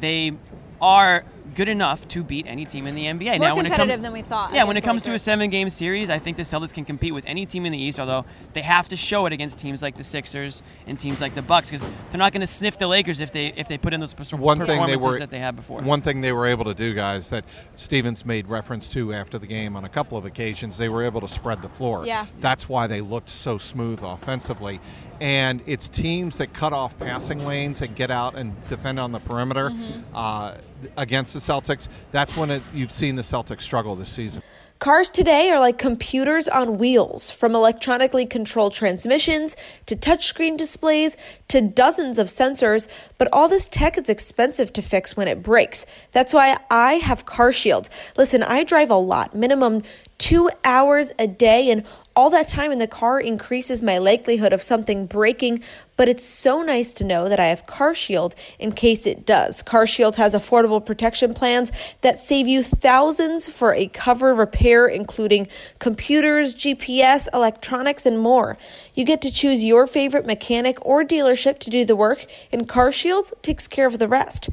they 0.00 0.32
are 0.80 1.24
good 1.54 1.68
enough 1.68 2.06
to 2.08 2.24
beat 2.24 2.46
any 2.46 2.64
team 2.64 2.86
in 2.86 2.94
the 2.94 3.04
NBA. 3.04 3.38
More 3.38 3.48
now, 3.48 3.56
when 3.56 3.64
competitive 3.64 3.90
it 3.90 3.94
com- 3.94 4.02
than 4.02 4.12
we 4.12 4.22
thought. 4.22 4.54
Yeah, 4.54 4.64
when 4.64 4.76
it 4.76 4.82
comes 4.82 5.02
Lakers. 5.02 5.08
to 5.08 5.14
a 5.14 5.18
seven-game 5.18 5.70
series, 5.70 6.10
I 6.10 6.18
think 6.18 6.36
the 6.36 6.42
Celtics 6.42 6.72
can 6.72 6.84
compete 6.84 7.12
with 7.12 7.24
any 7.26 7.46
team 7.46 7.66
in 7.66 7.72
the 7.72 7.78
East. 7.78 8.00
Although 8.00 8.24
they 8.52 8.62
have 8.62 8.88
to 8.88 8.96
show 8.96 9.26
it 9.26 9.32
against 9.32 9.58
teams 9.58 9.82
like 9.82 9.96
the 9.96 10.04
Sixers 10.04 10.62
and 10.86 10.98
teams 10.98 11.20
like 11.20 11.34
the 11.34 11.42
Bucks, 11.42 11.70
because 11.70 11.86
they're 12.10 12.18
not 12.18 12.32
going 12.32 12.40
to 12.40 12.46
sniff 12.46 12.78
the 12.78 12.86
Lakers 12.86 13.20
if 13.20 13.32
they 13.32 13.48
if 13.48 13.68
they 13.68 13.78
put 13.78 13.92
in 13.92 14.00
those 14.00 14.14
one 14.14 14.58
performances 14.58 14.66
thing 14.66 14.86
they 14.86 14.96
were, 14.96 15.18
that 15.18 15.30
they 15.30 15.38
had 15.38 15.56
before. 15.56 15.80
One 15.82 16.00
thing 16.00 16.20
they 16.20 16.32
were 16.32 16.46
able 16.46 16.64
to 16.64 16.74
do, 16.74 16.94
guys, 16.94 17.30
that 17.30 17.44
Stevens 17.76 18.24
made 18.24 18.48
reference 18.48 18.88
to 18.90 19.12
after 19.12 19.38
the 19.38 19.46
game 19.46 19.76
on 19.76 19.84
a 19.84 19.88
couple 19.88 20.16
of 20.16 20.24
occasions, 20.24 20.78
they 20.78 20.88
were 20.88 21.02
able 21.02 21.20
to 21.20 21.28
spread 21.28 21.62
the 21.62 21.68
floor. 21.68 22.06
Yeah. 22.06 22.26
That's 22.40 22.68
why 22.68 22.86
they 22.86 23.00
looked 23.00 23.30
so 23.30 23.58
smooth 23.58 24.00
offensively 24.02 24.80
and 25.20 25.62
it's 25.66 25.88
teams 25.88 26.38
that 26.38 26.52
cut 26.52 26.72
off 26.72 26.98
passing 26.98 27.44
lanes 27.46 27.82
and 27.82 27.94
get 27.94 28.10
out 28.10 28.34
and 28.34 28.54
defend 28.66 28.98
on 28.98 29.12
the 29.12 29.20
perimeter 29.20 29.70
mm-hmm. 29.70 30.00
uh, 30.14 30.54
against 30.96 31.34
the 31.34 31.40
Celtics. 31.40 31.88
That's 32.12 32.36
when 32.36 32.50
it, 32.50 32.62
you've 32.72 32.92
seen 32.92 33.14
the 33.14 33.22
Celtics 33.22 33.62
struggle 33.62 33.94
this 33.94 34.10
season. 34.10 34.42
Cars 34.80 35.08
today 35.08 35.50
are 35.50 35.60
like 35.60 35.78
computers 35.78 36.48
on 36.48 36.76
wheels, 36.78 37.30
from 37.30 37.54
electronically 37.54 38.26
controlled 38.26 38.74
transmissions 38.74 39.56
to 39.86 39.96
touchscreen 39.96 40.58
displays 40.58 41.16
to 41.48 41.62
dozens 41.62 42.18
of 42.18 42.26
sensors, 42.26 42.88
but 43.16 43.28
all 43.32 43.48
this 43.48 43.68
tech 43.68 43.96
is 43.96 44.10
expensive 44.10 44.72
to 44.72 44.82
fix 44.82 45.16
when 45.16 45.28
it 45.28 45.42
breaks. 45.42 45.86
That's 46.12 46.34
why 46.34 46.58
I 46.70 46.94
have 46.94 47.24
Car 47.24 47.44
CarShield. 47.44 47.88
Listen, 48.16 48.42
I 48.42 48.64
drive 48.64 48.90
a 48.90 48.96
lot, 48.96 49.34
minimum 49.34 49.82
two 50.18 50.50
hours 50.64 51.12
a 51.18 51.26
day, 51.26 51.70
and 51.70 51.84
all 52.16 52.30
that 52.30 52.48
time 52.48 52.70
in 52.70 52.78
the 52.78 52.86
car 52.86 53.20
increases 53.20 53.82
my 53.82 53.98
likelihood 53.98 54.52
of 54.52 54.62
something 54.62 55.06
breaking, 55.06 55.62
but 55.96 56.08
it's 56.08 56.24
so 56.24 56.62
nice 56.62 56.94
to 56.94 57.04
know 57.04 57.28
that 57.28 57.40
I 57.40 57.46
have 57.46 57.66
CarShield 57.66 58.34
in 58.58 58.72
case 58.72 59.06
it 59.06 59.26
does. 59.26 59.62
CarShield 59.62 60.14
has 60.16 60.34
affordable 60.34 60.84
protection 60.84 61.34
plans 61.34 61.72
that 62.02 62.20
save 62.20 62.46
you 62.46 62.62
thousands 62.62 63.48
for 63.48 63.74
a 63.74 63.88
cover 63.88 64.34
repair, 64.34 64.86
including 64.86 65.48
computers, 65.78 66.54
GPS, 66.54 67.26
electronics, 67.32 68.06
and 68.06 68.18
more. 68.18 68.58
You 68.94 69.04
get 69.04 69.20
to 69.22 69.32
choose 69.32 69.64
your 69.64 69.86
favorite 69.86 70.26
mechanic 70.26 70.78
or 70.84 71.04
dealership 71.04 71.58
to 71.60 71.70
do 71.70 71.84
the 71.84 71.96
work, 71.96 72.26
and 72.52 72.68
CarShield 72.68 73.32
takes 73.42 73.66
care 73.66 73.86
of 73.86 73.98
the 73.98 74.08
rest. 74.08 74.50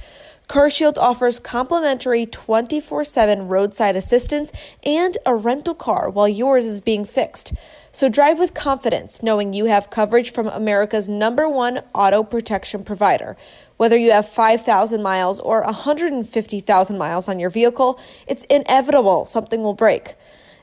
CarShield 0.52 0.98
offers 0.98 1.40
complimentary 1.40 2.26
24 2.26 3.06
7 3.06 3.48
roadside 3.48 3.96
assistance 3.96 4.52
and 4.84 5.18
a 5.26 5.34
rental 5.34 5.74
car 5.74 6.10
while 6.10 6.28
yours 6.28 6.66
is 6.66 6.82
being 6.82 7.06
fixed. 7.06 7.54
So 7.94 8.10
drive 8.10 8.38
with 8.38 8.54
confidence, 8.54 9.24
knowing 9.24 9.54
you 9.54 9.68
have 9.68 9.90
coverage 9.90 10.34
from 10.34 10.48
America's 10.48 11.08
number 11.08 11.48
one 11.48 11.80
auto 11.96 12.22
protection 12.22 12.84
provider. 12.84 13.38
Whether 13.78 13.96
you 13.96 14.12
have 14.12 14.28
5,000 14.28 15.02
miles 15.02 15.40
or 15.40 15.64
150,000 15.64 16.98
miles 16.98 17.30
on 17.30 17.40
your 17.40 17.50
vehicle, 17.50 17.98
it's 18.28 18.44
inevitable 18.50 19.24
something 19.24 19.64
will 19.64 19.74
break. 19.74 20.16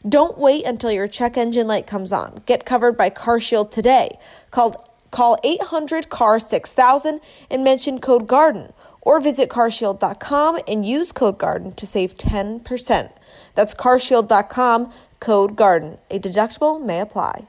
Don't 0.06 0.36
wait 0.36 0.66
until 0.66 0.92
your 0.92 1.08
check 1.08 1.38
engine 1.38 1.66
light 1.66 1.86
comes 1.86 2.12
on. 2.12 2.42
Get 2.44 2.66
covered 2.66 2.98
by 2.98 3.08
CarShield 3.08 3.70
today. 3.70 4.18
Call, 4.50 4.94
call 5.10 5.38
800 5.42 6.10
CAR 6.10 6.38
6000 6.38 7.22
and 7.50 7.64
mention 7.64 8.02
code 8.02 8.26
GARDEN 8.26 8.74
or 9.02 9.20
visit 9.20 9.48
carshield.com 9.48 10.60
and 10.66 10.86
use 10.86 11.12
code 11.12 11.38
GARDEN 11.38 11.72
to 11.74 11.86
save 11.86 12.14
10%. 12.14 13.10
That's 13.54 13.74
carshield.com, 13.74 14.92
code 15.20 15.56
GARDEN. 15.56 15.98
A 16.10 16.18
deductible 16.18 16.82
may 16.82 17.00
apply. 17.00 17.46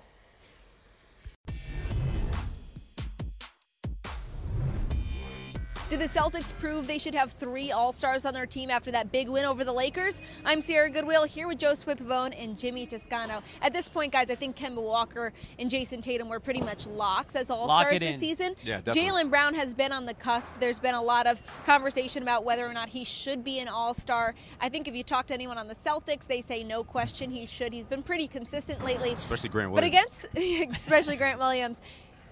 Do 5.89 5.97
the 5.97 6.05
Celtics 6.05 6.53
prove 6.59 6.85
they 6.85 6.99
should 6.99 7.15
have 7.15 7.31
three 7.31 7.71
All 7.71 7.91
Stars 7.91 8.23
on 8.23 8.35
their 8.35 8.45
team 8.45 8.69
after 8.69 8.91
that 8.91 9.11
big 9.11 9.27
win 9.27 9.43
over 9.43 9.63
the 9.63 9.73
Lakers? 9.73 10.21
I'm 10.45 10.61
Sierra 10.61 10.87
Goodwill 10.87 11.23
here 11.23 11.47
with 11.47 11.57
Josue 11.57 11.97
Pavon 11.97 12.31
and 12.39 12.59
Jimmy 12.59 12.85
Toscano. 12.85 13.41
At 13.63 13.73
this 13.73 13.89
point, 13.89 14.11
guys, 14.11 14.29
I 14.29 14.35
think 14.35 14.55
Kemba 14.55 14.83
Walker 14.83 15.33
and 15.57 15.67
Jayson 15.67 16.01
Tatum 16.03 16.29
were 16.29 16.39
pretty 16.39 16.61
much 16.61 16.85
locks 16.85 17.35
as 17.35 17.49
All 17.49 17.65
Lock 17.65 17.87
Stars 17.87 17.95
it 17.95 17.99
this 18.01 18.13
in. 18.13 18.19
season. 18.19 18.55
Yeah, 18.61 18.81
definitely. 18.81 19.09
Jaylen 19.09 19.29
Brown 19.31 19.55
has 19.55 19.73
been 19.73 19.91
on 19.91 20.05
the 20.05 20.13
cusp. 20.13 20.51
There's 20.59 20.77
been 20.77 20.93
a 20.93 21.01
lot 21.01 21.25
of 21.25 21.41
conversation 21.65 22.21
about 22.21 22.45
whether 22.45 22.67
or 22.67 22.73
not 22.73 22.89
he 22.89 23.03
should 23.03 23.43
be 23.43 23.57
an 23.57 23.67
All 23.67 23.95
Star. 23.95 24.35
I 24.61 24.69
think 24.69 24.87
if 24.87 24.93
you 24.93 25.01
talk 25.03 25.25
to 25.27 25.33
anyone 25.33 25.57
on 25.57 25.67
the 25.67 25.75
Celtics, 25.75 26.27
they 26.27 26.41
say 26.41 26.63
no 26.63 26.83
question 26.83 27.31
he 27.31 27.47
should. 27.47 27.73
He's 27.73 27.87
been 27.87 28.03
pretty 28.03 28.27
consistent 28.27 28.83
lately. 28.85 29.13
Especially 29.13 29.49
Grant 29.49 29.73
But 29.73 29.83
against, 29.83 30.27
especially 30.37 31.15
Grant 31.15 31.39
Williams. 31.39 31.81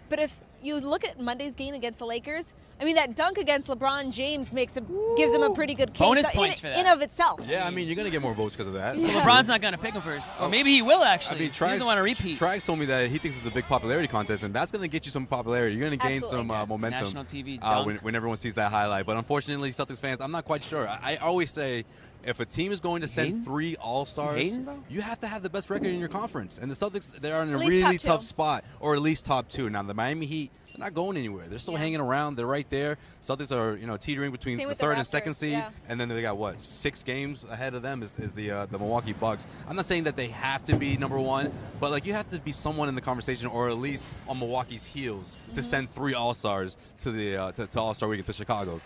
But 0.10 0.20
if 0.20 0.40
you 0.62 0.80
look 0.80 1.04
at 1.04 1.20
Monday's 1.20 1.56
game 1.56 1.74
against 1.74 1.98
the 1.98 2.06
Lakers, 2.06 2.54
I 2.79 2.86
mean 2.86 2.96
that 2.96 3.15
dunk 3.15 3.38
against 3.38 3.67
LeBron 3.67 4.12
James 4.12 4.53
makes 4.53 4.77
him 4.77 4.88
gives 5.17 5.34
him 5.34 5.41
a 5.41 5.53
pretty 5.53 5.74
good 5.74 5.93
case 5.93 6.07
Bonus 6.07 6.29
in, 6.29 6.36
points 6.36 6.60
for 6.60 6.67
that. 6.67 6.77
in 6.77 6.86
of 6.88 7.01
itself. 7.01 7.41
Yeah, 7.48 7.65
I 7.65 7.72
mean, 7.72 7.88
you're 7.88 7.96
gonna 7.96 8.12
get 8.12 8.22
more 8.22 8.36
votes 8.36 8.55
because 8.55 8.67
of 8.67 8.74
that. 8.74 8.96
LeBron's 8.96 9.48
not 9.48 9.62
going 9.62 9.74
to 9.74 9.79
pick 9.79 9.93
him 9.93 10.01
first, 10.01 10.29
or 10.39 10.50
maybe 10.50 10.72
he 10.72 10.81
will 10.81 11.01
I 11.01 11.13
actually. 11.13 11.39
mean, 11.39 11.51
he 11.51 11.60
doesn't 11.60 11.86
want 11.86 11.98
to 11.98 12.03
repeat. 12.03 12.38
Trax 12.38 12.65
told 12.65 12.79
me 12.79 12.86
that 12.86 13.10
he 13.10 13.17
thinks 13.17 13.38
it's 13.38 13.48
a 13.48 13.51
big 13.51 13.65
popularity 13.65 14.07
contest, 14.07 14.43
and 14.43 14.53
that's 14.53 14.72
going 14.72 14.81
to 14.84 14.88
get 14.88 15.05
you 15.05 15.12
some 15.12 15.25
popularity. 15.25 15.75
You're 15.75 15.88
going 15.88 16.00
to 16.00 16.05
gain 16.07 16.17
Absolutely. 16.17 16.48
some 16.48 16.51
uh, 16.51 16.65
momentum. 16.65 17.03
National 17.05 17.24
TV 17.24 17.60
uh, 17.62 17.84
when, 17.84 17.96
dunk. 17.96 18.05
when 18.05 18.15
everyone 18.15 18.38
sees 18.38 18.55
that 18.55 18.72
highlight. 18.72 19.05
But 19.05 19.17
unfortunately, 19.17 19.72
Celtics 19.72 20.00
fans, 20.00 20.22
I'm 20.22 20.31
not 20.31 20.46
quite 20.46 20.63
sure. 20.63 20.88
I, 20.88 21.13
I 21.13 21.15
always 21.17 21.51
say. 21.51 21.86
If 22.27 22.41
a 22.41 22.46
team 22.46 22.74
is 22.74 22.81
going 22.81 23.01
to 23.01 23.07
send 23.07 23.27
hating? 23.29 23.43
three 23.46 23.77
All 23.77 24.05
Stars, 24.05 24.57
you 24.89 25.00
have 25.01 25.19
to 25.22 25.27
have 25.27 25.43
the 25.43 25.50
best 25.50 25.69
record 25.69 25.88
in 25.88 25.98
your 26.00 26.10
conference. 26.10 26.57
And 26.57 26.69
the 26.69 26.75
Celtics, 26.75 27.13
they're 27.22 27.41
in 27.41 27.50
a 27.50 27.53
At 27.53 27.60
least 27.60 27.81
top 27.81 27.88
really 27.89 27.98
two. 28.00 28.07
tough 28.07 28.22
spot, 28.24 28.65
or 28.81 28.96
at 28.96 29.01
least 29.01 29.25
top 29.25 29.48
two. 29.48 29.69
Now 29.69 29.81
the 29.84 29.93
Miami 29.93 30.25
Heat, 30.25 30.51
they're 30.75 30.84
not 30.86 30.93
going 30.93 31.15
anywhere. 31.15 31.46
They're 31.48 31.57
still 31.57 31.75
Yeah. 31.75 31.79
hanging 31.79 32.01
around. 32.01 32.36
They're 32.36 32.46
right 32.46 32.69
there. 32.69 32.98
Celtics 33.24 33.55
are, 33.55 33.77
you 33.77 33.88
know, 33.88 33.96
teetering 33.96 34.34
between 34.34 34.57
Same 34.57 34.65
the 34.65 34.72
with 34.72 34.77
the 34.77 34.84
third 34.84 34.98
and 34.98 35.07
second 35.07 35.36
seed, 35.36 35.53
yeah. 35.53 35.69
and 35.88 35.98
then 36.00 36.10
they 36.10 36.22
got 36.22 36.36
what 36.38 36.60
six 36.60 37.01
games 37.01 37.46
ahead 37.50 37.74
of 37.75 37.81
them 37.81 38.03
is, 38.03 38.12
is 38.19 38.34
the 38.34 38.51
uh, 38.51 38.65
the 38.65 38.77
Milwaukee 38.77 39.13
Bucks. 39.13 39.48
I'm 39.69 39.77
not 39.77 39.86
saying 39.86 40.03
that 40.03 40.17
they 40.17 40.27
have 40.27 40.63
to 40.65 40.75
be 40.75 40.98
number 40.98 41.19
one, 41.22 41.50
but 41.79 41.91
like 41.91 42.05
you 42.05 42.12
have 42.12 42.29
to 42.31 42.39
be 42.41 42.51
someone 42.51 42.89
in 42.89 42.96
the 42.96 43.01
conversation, 43.01 43.48
or 43.48 43.69
at 43.69 43.77
least 43.77 44.05
on 44.27 44.38
Milwaukee's 44.38 44.86
heels 44.86 45.38
Mm-hmm. 45.46 45.53
to 45.55 45.63
send 45.63 45.89
three 45.89 46.13
All 46.13 46.34
Stars 46.34 46.75
to 47.00 47.12
the 47.12 47.38
uh, 47.38 47.51
to, 47.53 47.67
to 47.67 47.79
All 47.79 47.93
Star 47.93 48.10
Weekend 48.10 48.27
to 48.27 48.34
Chicago. 48.34 48.81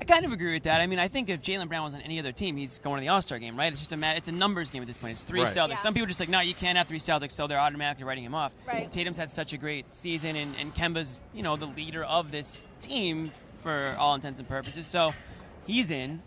I 0.00 0.04
kind 0.04 0.24
of 0.24 0.32
agree 0.32 0.52
with 0.52 0.64
that. 0.64 0.80
I 0.80 0.86
mean, 0.86 0.98
I 0.98 1.08
think 1.08 1.28
if 1.30 1.42
Jaylen 1.42 1.68
Brown 1.68 1.84
was 1.84 1.94
on 1.94 2.00
any 2.02 2.18
other 2.18 2.32
team, 2.32 2.56
he's 2.56 2.78
going 2.80 2.96
to 2.96 3.00
the 3.00 3.08
All 3.08 3.22
Star 3.22 3.38
game, 3.38 3.56
right? 3.56 3.70
It's 3.72 3.80
just 3.80 3.92
a 3.92 3.96
ma- 3.96 4.12
it's 4.12 4.28
a 4.28 4.32
numbers 4.32 4.70
game 4.70 4.82
at 4.82 4.86
this 4.86 4.98
point. 4.98 5.12
It's 5.12 5.22
three 5.22 5.40
Right. 5.40 5.48
Celtics. 5.48 5.68
Yeah. 5.70 5.76
Some 5.76 5.94
people 5.94 6.04
are 6.04 6.08
just 6.08 6.20
like, 6.20 6.28
no, 6.28 6.40
you 6.40 6.54
can't 6.54 6.76
have 6.76 6.86
three 6.86 6.98
Celtics, 6.98 7.32
so 7.32 7.46
they're 7.46 7.58
automatically 7.58 8.04
writing 8.04 8.24
him 8.24 8.34
off. 8.34 8.52
Right. 8.66 8.90
Tatum's 8.90 9.16
had 9.16 9.30
such 9.30 9.52
a 9.52 9.56
great 9.58 9.92
season, 9.94 10.36
and, 10.36 10.54
and 10.60 10.74
Kemba's 10.74 11.18
you 11.34 11.42
know 11.42 11.56
the 11.56 11.66
leader 11.66 12.04
of 12.04 12.30
this 12.30 12.68
team 12.80 13.30
for 13.58 13.96
all 13.98 14.14
intents 14.14 14.38
and 14.38 14.46
purposes. 14.48 14.86
So 14.86 15.12
he's 15.66 15.90
in. 15.90 16.22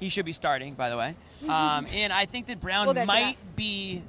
He 0.00 0.08
should 0.08 0.24
be 0.24 0.32
starting, 0.32 0.74
by 0.74 0.90
the 0.90 0.96
way. 0.96 1.14
Um, 1.48 1.86
and 1.92 2.12
I 2.12 2.24
think 2.24 2.46
that 2.46 2.60
Brown 2.60 2.86
We'll 2.86 2.94
get 2.94 3.02
to 3.02 3.06
might 3.06 3.36
be 3.54 4.02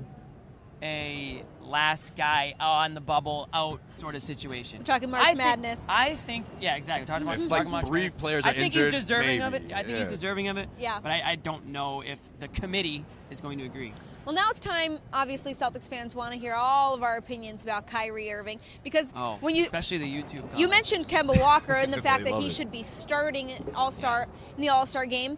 a 0.82 1.44
last 1.68 2.16
guy 2.16 2.54
on 2.60 2.94
the 2.94 3.02
bubble 3.02 3.50
out 3.54 3.80
sort 3.96 4.16
of 4.16 4.22
situation. 4.22 4.80
We're 4.80 4.86
talking 4.86 5.10
March 5.10 5.24
I 5.24 5.28
think- 5.28 5.38
Madness. 5.40 5.86
I 5.90 6.16
think, 6.16 6.46
yeah, 6.62 6.76
exactly. 6.76 7.04
We're 7.04 7.08
talking, 7.08 7.28
about, 7.28 7.40
If, 7.40 7.50
like, 7.52 7.68
March 7.68 7.86
three 7.88 8.02
Madness. 8.02 8.16
players 8.22 8.46
I 8.46 8.54
think 8.54 8.76
injured, 8.76 8.94
he's 8.94 9.04
deserving 9.04 9.42
of 9.42 9.54
it. 9.54 9.72
I 9.74 9.84
think 9.84 9.98
he's 9.98 10.10
deserving 10.10 10.48
of 10.48 10.58
it. 10.58 10.70
Yeah. 10.80 11.00
But 11.02 11.12
I, 11.12 11.22
I 11.26 11.36
don't 11.36 11.68
know 11.68 12.02
if 12.02 12.20
the 12.40 12.48
committee 12.48 13.06
is 13.32 13.42
going 13.42 13.58
to 13.60 13.66
agree. 13.66 13.94
Well, 14.26 14.34
now 14.34 14.50
it's 14.50 14.60
time. 14.60 14.98
Obviously, 15.14 15.54
Celtics 15.54 15.88
fans 15.88 16.16
want 16.16 16.34
to 16.34 16.40
hear 16.40 16.54
all 16.56 16.96
of 16.96 17.04
our 17.04 17.16
opinions 17.18 17.62
about 17.62 17.86
Kyrie 17.86 18.32
Irving 18.34 18.60
because 18.84 19.06
Oh, 19.16 19.38
when 19.40 19.56
you 19.56 19.64
especially 19.64 20.00
the 20.00 20.12
YouTube. 20.12 20.44
You 20.58 20.68
mentioned 20.68 21.08
Kemba 21.08 21.40
Walker 21.40 21.74
and 21.74 21.94
the 21.94 22.02
fact 22.02 22.24
that 22.24 22.34
he 22.34 22.48
it. 22.48 22.52
should 22.52 22.72
be 22.72 22.82
starting 22.82 23.52
All 23.76 23.92
Star 23.92 24.28
in 24.56 24.62
the 24.62 24.70
All 24.70 24.88
Star 24.88 25.06
game 25.06 25.38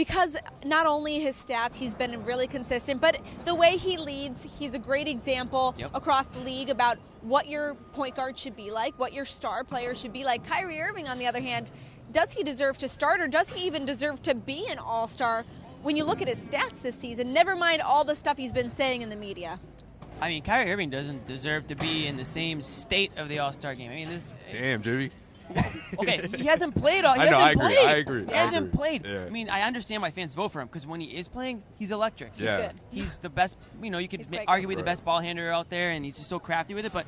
because 0.00 0.34
not 0.64 0.86
only 0.86 1.20
his 1.20 1.36
stats, 1.36 1.74
he's 1.74 1.92
been 1.92 2.24
really 2.24 2.46
consistent, 2.46 3.02
but 3.02 3.20
the 3.44 3.54
way 3.54 3.76
he 3.76 3.98
leads, 3.98 4.42
he's 4.58 4.72
a 4.72 4.78
great 4.78 5.06
example 5.06 5.74
Yep. 5.76 5.90
across 5.92 6.28
the 6.28 6.40
league 6.40 6.70
about 6.70 6.96
what 7.20 7.50
your 7.50 7.74
point 7.92 8.16
guard 8.16 8.38
should 8.38 8.56
be 8.56 8.70
like, 8.70 8.98
what 8.98 9.12
your 9.12 9.26
star 9.26 9.62
player 9.62 9.94
should 9.94 10.14
be 10.14 10.24
like. 10.24 10.42
Kyrie 10.46 10.80
Irving, 10.80 11.06
on 11.06 11.18
the 11.18 11.26
other 11.26 11.42
hand, 11.42 11.70
does 12.12 12.32
he 12.32 12.42
deserve 12.42 12.78
to 12.78 12.88
start 12.88 13.20
or 13.20 13.28
does 13.28 13.50
he 13.50 13.66
even 13.66 13.84
deserve 13.84 14.22
to 14.22 14.34
be 14.34 14.66
an 14.70 14.78
All 14.78 15.06
Star? 15.06 15.44
When 15.82 15.98
you 15.98 16.04
look 16.04 16.22
at 16.22 16.28
his 16.28 16.38
stats 16.48 16.80
this 16.80 16.96
season, 16.96 17.34
never 17.34 17.54
mind 17.54 17.82
all 17.82 18.02
the 18.02 18.16
stuff 18.16 18.38
he's 18.38 18.54
been 18.54 18.70
saying 18.70 19.02
in 19.02 19.10
the 19.10 19.16
media. 19.16 19.60
I 20.22 20.30
mean, 20.30 20.42
Kyrie 20.42 20.72
Irving 20.72 20.88
doesn't 20.88 21.26
deserve 21.26 21.66
to 21.66 21.74
be 21.74 22.06
in 22.06 22.16
the 22.16 22.24
same 22.24 22.62
state 22.62 23.12
of 23.18 23.28
the 23.28 23.40
All 23.40 23.52
Star 23.52 23.74
game. 23.74 23.90
I 23.90 23.96
mean, 23.96 24.08
this. 24.08 24.30
Damn, 24.50 24.80
Jimmy. 24.80 25.10
Okay, 25.98 26.20
he 26.38 26.46
hasn't 26.46 26.74
played. 26.74 27.04
All, 27.04 27.14
he 27.14 27.20
I 27.22 27.30
know, 27.30 27.38
hasn't 27.38 27.42
I 27.42 27.50
agree, 27.64 27.74
played. 27.76 27.88
I 27.88 27.96
agree, 27.96 28.24
He 28.26 28.32
I 28.32 28.36
hasn't 28.36 28.66
agree. 28.68 28.76
played. 28.78 29.06
Yeah. 29.06 29.24
I 29.26 29.30
mean, 29.30 29.48
I 29.50 29.62
understand 29.62 30.02
why 30.02 30.10
fans 30.10 30.34
vote 30.34 30.50
for 30.52 30.60
him 30.60 30.68
because 30.68 30.86
when 30.86 31.00
he 31.00 31.16
is 31.16 31.28
playing, 31.28 31.62
he's 31.78 31.90
electric. 31.90 32.32
Yeah. 32.36 32.56
good. 32.68 32.80
He's 32.90 33.18
the 33.18 33.28
best. 33.28 33.56
You 33.82 33.90
know, 33.90 33.98
you 33.98 34.08
could 34.08 34.20
ma- 34.30 34.36
quite 34.38 34.48
argue 34.48 34.62
good. 34.66 34.68
with 34.68 34.78
the 34.78 34.84
best 34.84 35.04
ball 35.04 35.20
handler 35.20 35.50
out 35.50 35.68
there, 35.68 35.90
and 35.90 36.04
he's 36.04 36.16
just 36.16 36.28
so 36.28 36.38
crafty 36.38 36.74
with 36.74 36.86
it. 36.86 36.92
But 36.92 37.06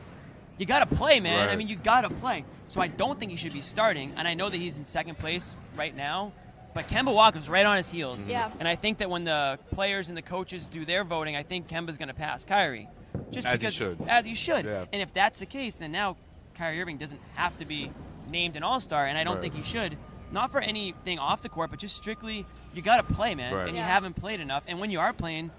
you 0.58 0.66
got 0.66 0.88
to 0.88 0.96
play, 0.96 1.20
man. 1.20 1.48
I 1.48 1.56
mean, 1.56 1.68
you 1.68 1.76
got 1.76 2.02
to 2.02 2.10
play. 2.10 2.44
So 2.66 2.80
I 2.80 2.88
don't 2.88 3.18
think 3.18 3.30
he 3.30 3.36
should 3.36 3.52
be 3.52 3.60
starting. 3.62 4.12
And 4.16 4.26
I 4.28 4.34
know 4.34 4.48
that 4.50 4.56
he's 4.56 4.78
in 4.78 4.84
second 4.84 5.18
place 5.18 5.54
right 5.76 5.94
now. 5.96 6.32
But 6.74 6.88
Kemba 6.88 7.12
Walker's 7.14 7.50
right 7.50 7.66
on 7.66 7.76
his 7.76 7.88
heels. 7.88 8.20
Mm-hmm. 8.20 8.30
Yeah. 8.30 8.50
And 8.58 8.66
I 8.66 8.76
think 8.76 8.98
that 8.98 9.10
when 9.10 9.24
the 9.24 9.58
players 9.72 10.08
and 10.08 10.16
the 10.16 10.22
coaches 10.22 10.66
do 10.66 10.84
their 10.86 11.04
voting, 11.04 11.36
I 11.36 11.42
think 11.42 11.68
Kemba's 11.68 11.98
going 11.98 12.08
to 12.08 12.14
pass 12.14 12.44
Kyrie. 12.44 12.88
Just 13.30 13.46
As 13.46 13.60
he 13.60 13.70
should. 13.70 13.98
As 14.08 14.24
he 14.24 14.34
should. 14.34 14.64
Yeah. 14.64 14.86
And 14.92 15.02
if 15.02 15.12
that's 15.12 15.38
the 15.38 15.44
case, 15.46 15.76
then 15.76 15.92
now 15.92 16.16
Kyrie 16.54 16.80
Irving 16.80 16.96
doesn't 16.96 17.20
have 17.34 17.56
to 17.58 17.66
be 17.66 17.90
named 18.30 18.56
an 18.56 18.62
All 18.62 18.80
Star, 18.80 19.06
and 19.06 19.16
I 19.18 19.24
don't 19.24 19.34
Right. 19.34 19.42
think 19.42 19.54
he 19.54 19.62
should. 19.62 19.96
Not 20.30 20.50
for 20.50 20.60
anything 20.60 21.18
off 21.18 21.42
the 21.42 21.48
court, 21.48 21.70
but 21.70 21.78
just 21.78 21.96
strictly, 21.96 22.46
you 22.74 22.80
got 22.82 23.06
to 23.06 23.14
play, 23.14 23.34
man, 23.34 23.52
Right. 23.54 23.68
and 23.68 23.76
you 23.76 23.82
haven't 23.82 24.14
played 24.14 24.40
enough. 24.40 24.62
And 24.66 24.80
when 24.80 24.90
you 24.90 24.98
are 25.00 25.12
playing, 25.12 25.50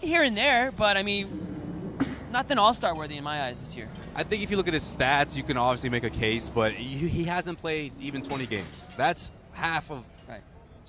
here 0.00 0.22
and 0.22 0.36
there, 0.36 0.70
but 0.70 0.96
I 0.96 1.02
mean, 1.02 1.96
nothing 2.30 2.58
All 2.58 2.74
Star 2.74 2.94
worthy 2.94 3.16
in 3.16 3.24
my 3.24 3.44
eyes 3.44 3.60
this 3.60 3.76
year. 3.76 3.88
I 4.14 4.22
think 4.22 4.42
if 4.42 4.50
you 4.50 4.56
look 4.56 4.68
at 4.68 4.74
his 4.74 4.84
stats, 4.84 5.36
you 5.36 5.42
can 5.42 5.56
obviously 5.56 5.88
make 5.90 6.04
a 6.04 6.10
case, 6.10 6.48
but 6.50 6.72
he, 6.72 7.08
he 7.08 7.24
hasn't 7.24 7.58
played 7.58 7.92
even 8.00 8.22
20 8.22 8.46
games. 8.46 8.88
That's 8.96 9.32
half 9.52 9.90
of 9.90 10.04
Right. 10.28 10.42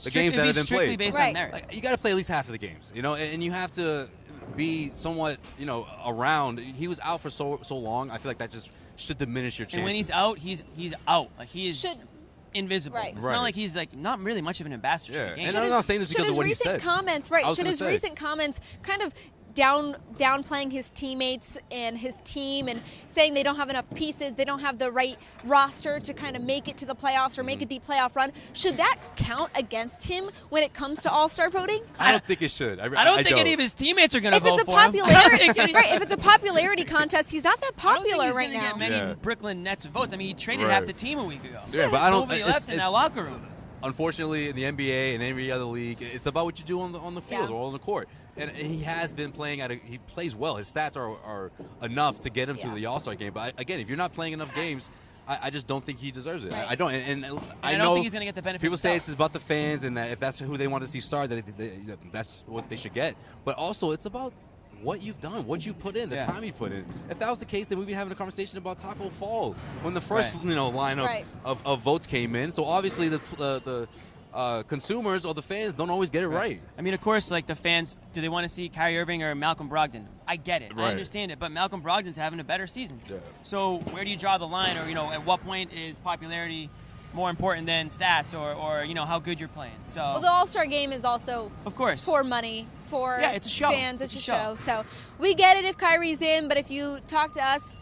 the 0.04 0.12
games 0.12 0.36
that 0.36 0.46
have 0.46 0.56
been 0.56 0.66
strictly 0.66 0.88
played. 0.90 1.00
based 1.00 1.18
Right. 1.18 1.28
on 1.28 1.34
merit. 1.34 1.54
Like, 1.54 1.74
you 1.74 1.82
got 1.82 1.92
to 1.92 1.98
play 1.98 2.12
at 2.12 2.18
least 2.18 2.30
half 2.30 2.46
of 2.48 2.52
the 2.52 2.58
games, 2.58 2.92
you 2.94 3.02
know, 3.02 3.14
and, 3.16 3.34
and 3.36 3.44
you 3.44 3.52
have 3.52 3.72
to 3.74 4.10
be 4.58 4.92
somewhat, 4.94 5.38
you 5.58 5.66
know, 5.66 5.88
around. 6.06 6.60
He 6.60 6.88
was 6.88 7.00
out 7.02 7.22
for 7.22 7.30
so 7.30 7.60
so 7.64 7.78
long. 7.78 8.12
I 8.12 8.18
feel 8.18 8.30
like 8.30 8.38
that 8.40 8.52
just 8.52 8.72
should 8.98 9.18
diminish 9.18 9.60
your 9.60 9.66
chances. 9.66 9.76
and 9.78 9.86
when 9.86 9.96
he's 9.96 10.12
out, 10.12 10.38
he's 10.38 10.64
he's 10.76 10.94
out. 11.08 11.30
Like 11.38 11.50
he 11.50 11.70
is 11.70 11.80
Should- 11.82 12.00
invisible. 12.54 12.98
Right. 12.98 13.14
It's 13.16 13.24
Right. 13.26 13.34
not 13.34 13.42
like 13.42 13.54
he's 13.56 13.76
like 13.76 13.94
not 13.94 14.22
really 14.22 14.42
much 14.42 14.62
of 14.62 14.66
an 14.66 14.72
ambassador. 14.74 15.18
Yeah. 15.18 15.24
for 15.26 15.30
the 15.32 15.36
game. 15.36 15.46
And 15.46 15.52
Should 15.52 15.58
I'm 15.58 15.64
his- 15.64 15.72
not 15.72 15.86
saying 15.86 16.00
this 16.00 16.10
because 16.10 16.24
of 16.24 16.28
his 16.30 16.38
what 16.38 16.46
he 16.46 16.52
recent 16.52 16.70
said. 16.70 16.82
comments, 16.82 17.30
right? 17.30 17.56
Should 17.56 17.66
his 17.68 17.80
say. 17.80 17.88
recent 17.92 18.16
comments 18.16 18.60
kind 18.84 19.02
of 19.02 19.14
down 19.56 19.96
downplaying 20.18 20.72
his 20.72 20.90
teammates 20.92 21.58
and 21.72 21.98
his 21.98 22.22
team 22.22 22.68
and 22.70 22.82
saying 23.08 23.34
they 23.34 23.44
don't 23.44 23.56
have 23.58 23.70
enough 23.70 23.86
pieces, 23.96 24.32
they 24.34 24.46
don't 24.46 24.60
have 24.60 24.78
the 24.78 24.92
right 24.92 25.18
roster 25.44 26.00
to 26.00 26.14
kind 26.14 26.36
of 26.36 26.42
make 26.44 26.68
it 26.68 26.78
to 26.78 26.86
the 26.86 26.96
playoffs 26.96 27.38
or 27.38 27.44
make 27.44 27.56
Mm-hmm. 27.56 27.64
a 27.64 27.66
deep 27.68 27.86
playoff 27.88 28.16
run. 28.16 28.32
Should 28.54 28.78
that 28.78 28.98
count 29.16 29.50
against 29.56 30.06
him 30.08 30.30
when 30.50 30.62
it 30.64 30.74
comes 30.74 31.02
to 31.04 31.12
All 31.12 31.28
Star 31.30 31.50
voting? 31.50 31.82
I 32.00 32.12
don't 32.12 32.24
think 32.24 32.42
it 32.42 32.52
should. 32.52 32.80
I, 32.80 32.86
I 32.86 33.04
don't 33.06 33.24
think 33.24 33.38
any 33.38 33.54
of 33.54 33.60
his 33.60 33.74
teammates 33.74 34.14
are 34.14 34.20
going 34.20 34.34
to 34.34 34.40
vote 34.40 34.60
it's 34.60 34.64
a 34.64 34.66
for 34.66 34.72
him. 34.72 34.78
I 34.78 34.92
don't 34.92 35.08
popularity, 35.08 35.54
think 35.54 35.74
right? 35.76 35.94
If 35.96 36.02
it's 36.02 36.14
a 36.14 36.18
popularity 36.18 36.84
contest, 36.98 37.32
he's 37.32 37.44
not 37.46 37.60
that 37.62 37.72
I 37.78 37.94
don't 37.94 38.04
think 38.04 38.16
popular 38.16 38.26
he's 38.28 38.36
right 38.36 38.52
gonna 38.52 38.62
now. 38.64 38.70
get 38.72 38.78
many 38.80 38.96
Yeah. 38.96 39.14
Brooklyn 39.22 39.64
Nets 39.64 39.86
votes. 39.86 40.14
I 40.14 40.18
mean, 40.18 40.28
he 40.28 40.34
traded 40.34 40.66
Right. 40.66 40.74
half 40.74 40.86
the 40.86 40.94
team 40.94 41.18
a 41.20 41.24
week 41.26 41.44
ago. 41.46 41.62
Yeah, 41.72 41.90
but 41.90 42.02
I 42.02 42.10
don't. 42.10 42.22
Nobody 42.22 42.42
it's- 42.42 42.54
left 42.54 42.70
in 42.70 42.78
that 42.78 42.88
locker 42.92 43.24
room. 43.24 43.46
Unfortunately, 43.84 44.50
in 44.50 44.56
the 44.56 44.64
NBA 44.64 45.14
and 45.14 45.22
every 45.24 45.52
other 45.52 45.64
league, 45.66 45.98
it's 46.02 46.26
about 46.26 46.46
what 46.46 46.58
you 46.60 46.66
do 46.66 46.82
on 46.82 46.92
the 46.92 47.00
on 47.00 47.14
the 47.16 47.22
field 47.22 47.50
Yeah. 47.50 47.56
or 47.56 47.68
on 47.68 47.74
the 47.74 47.80
court. 47.80 48.10
And 48.38 48.52
he 48.52 48.80
has 48.84 49.14
been 49.14 49.32
playing 49.32 49.62
at 49.62 49.72
a. 49.72 49.76
He 49.76 49.98
plays 49.98 50.36
well. 50.36 50.56
His 50.58 50.72
stats 50.72 50.98
are, 50.98 51.18
are 51.24 51.52
enough 51.82 52.20
to 52.22 52.30
get 52.30 52.50
him 52.50 52.58
to 52.58 52.70
the 52.70 52.86
All 52.86 53.00
Star 53.00 53.16
game. 53.16 53.32
But 53.34 53.60
again, 53.60 53.80
if 53.80 53.88
you're 53.88 53.98
not 53.98 54.14
playing 54.14 54.34
enough 54.34 54.54
games, 54.54 54.90
I, 55.28 55.38
I 55.44 55.50
just 55.50 55.68
don't 55.68 55.84
think 55.84 56.00
he 56.00 56.12
deserves 56.12 56.44
it. 56.46 56.52
Right. 56.52 56.68
I, 56.68 56.72
I 56.72 56.76
don't, 56.76 56.94
and, 56.94 57.26
and 57.26 57.40
I, 57.64 57.70
I 57.70 57.72
don't 57.72 57.80
know 57.80 57.94
think 57.94 58.06
he's 58.06 58.14
gonna 58.14 58.26
get 58.26 58.36
the 58.36 58.42
benefit 58.42 58.62
People 58.62 58.78
say 58.78 58.96
it's 58.98 59.12
about 59.14 59.32
the 59.34 59.40
fans, 59.40 59.84
and 59.86 59.96
that 59.98 60.12
if 60.12 60.20
that's 60.20 60.40
who 60.40 60.58
they 60.58 60.68
want 60.68 60.84
to 60.84 60.88
see 60.88 61.00
star, 61.00 61.28
that 61.28 61.58
they, 61.58 61.68
they, 61.70 61.96
that's 62.12 62.44
what 62.48 62.70
they 62.70 62.76
should 62.76 62.94
get. 62.94 63.16
But 63.46 63.56
also, 63.58 63.92
it's 63.92 64.06
about 64.06 64.34
what 64.82 65.02
you've 65.02 65.20
done, 65.22 65.48
what 65.48 65.66
you've 65.66 65.80
put 65.80 65.96
in, 65.96 66.10
the 66.10 66.18
Yeah. 66.18 66.26
time 66.26 66.44
you 66.44 66.52
put 66.52 66.72
in. 66.74 66.86
If 67.10 67.18
that 67.20 67.30
was 67.30 67.40
the 67.40 67.46
case, 67.46 67.68
then 67.68 67.80
we'd 67.80 67.88
be 67.88 67.94
having 67.94 68.12
a 68.12 68.16
conversation 68.16 68.58
about 68.58 68.78
Taco 68.80 69.10
Fall 69.10 69.54
when 69.82 69.94
the 69.94 70.02
first 70.02 70.38
Right. 70.38 70.46
you 70.46 70.56
know 70.56 70.70
lineup 70.72 71.06
Right. 71.06 71.26
of, 71.46 71.66
of 71.66 71.80
votes 71.82 72.06
came 72.06 72.36
in. 72.36 72.52
So 72.52 72.66
obviously 72.66 73.08
the 73.08 73.22
uh, 73.40 73.60
the 73.60 73.88
uh, 74.36 74.64
consumers 74.64 75.26
or 75.26 75.34
the 75.34 75.42
fans 75.42 75.74
don't 75.74 75.90
always 75.90 76.10
get 76.10 76.24
it 76.24 76.28
right. 76.28 76.62
I 76.78 76.82
mean, 76.82 76.94
of 76.94 77.02
course, 77.02 77.32
like 77.32 77.48
the 77.48 77.56
fans, 77.56 77.96
do 78.14 78.22
they 78.22 78.30
want 78.30 78.44
to 78.44 78.50
see 78.50 78.68
Kyrie 78.70 79.00
Irving 79.00 79.24
or 79.24 79.34
Malcolm 79.34 79.70
Brogdon? 79.70 80.06
I 80.28 80.36
get 80.36 80.62
it. 80.62 80.74
I 80.76 80.92
understand 80.92 81.32
it. 81.32 81.40
But 81.40 81.52
Malcolm 81.52 81.82
Brogdon's 81.82 82.18
having 82.18 82.40
a 82.40 82.44
better 82.44 82.68
season. 82.68 83.00
Yeah. 83.10 83.18
So 83.44 83.78
where 83.92 84.04
do 84.04 84.10
you 84.10 84.18
draw 84.18 84.38
the 84.38 84.48
line, 84.48 84.78
or 84.78 84.88
you 84.90 84.94
know, 84.96 85.10
at 85.12 85.26
what 85.26 85.42
point 85.44 85.72
is 85.74 85.98
popularity 85.98 86.70
more 87.14 87.30
important 87.30 87.66
than 87.66 87.88
stats, 87.88 88.34
or 88.38 88.54
or 88.54 88.84
you 88.84 88.94
know 88.94 89.06
how 89.06 89.20
good 89.20 89.40
you're 89.40 89.50
playing? 89.50 89.76
So 89.86 90.02
Well, 90.02 90.20
the 90.20 90.30
All 90.32 90.46
Star 90.48 90.66
game 90.66 90.92
is 90.92 91.06
also 91.06 91.50
of 91.66 91.76
course 91.76 92.04
for 92.04 92.24
money 92.24 92.68
for 92.88 93.18
Yeah, 93.22 93.32
it's 93.32 93.48
a 93.48 93.50
show. 93.50 93.70
fans. 93.72 94.02
It's, 94.02 94.14
It's 94.14 94.28
a 94.28 94.32
a 94.34 94.38
show. 94.38 94.56
show. 94.58 94.64
So 94.64 94.86
we 95.18 95.34
get 95.34 95.56
it 95.56 95.64
if 95.66 95.78
Kyrie's 95.78 96.22
in, 96.22 96.50
but 96.50 96.58
if 96.58 96.70
you 96.70 97.00
talk 97.08 97.34
to 97.36 97.42
us, 97.44 97.74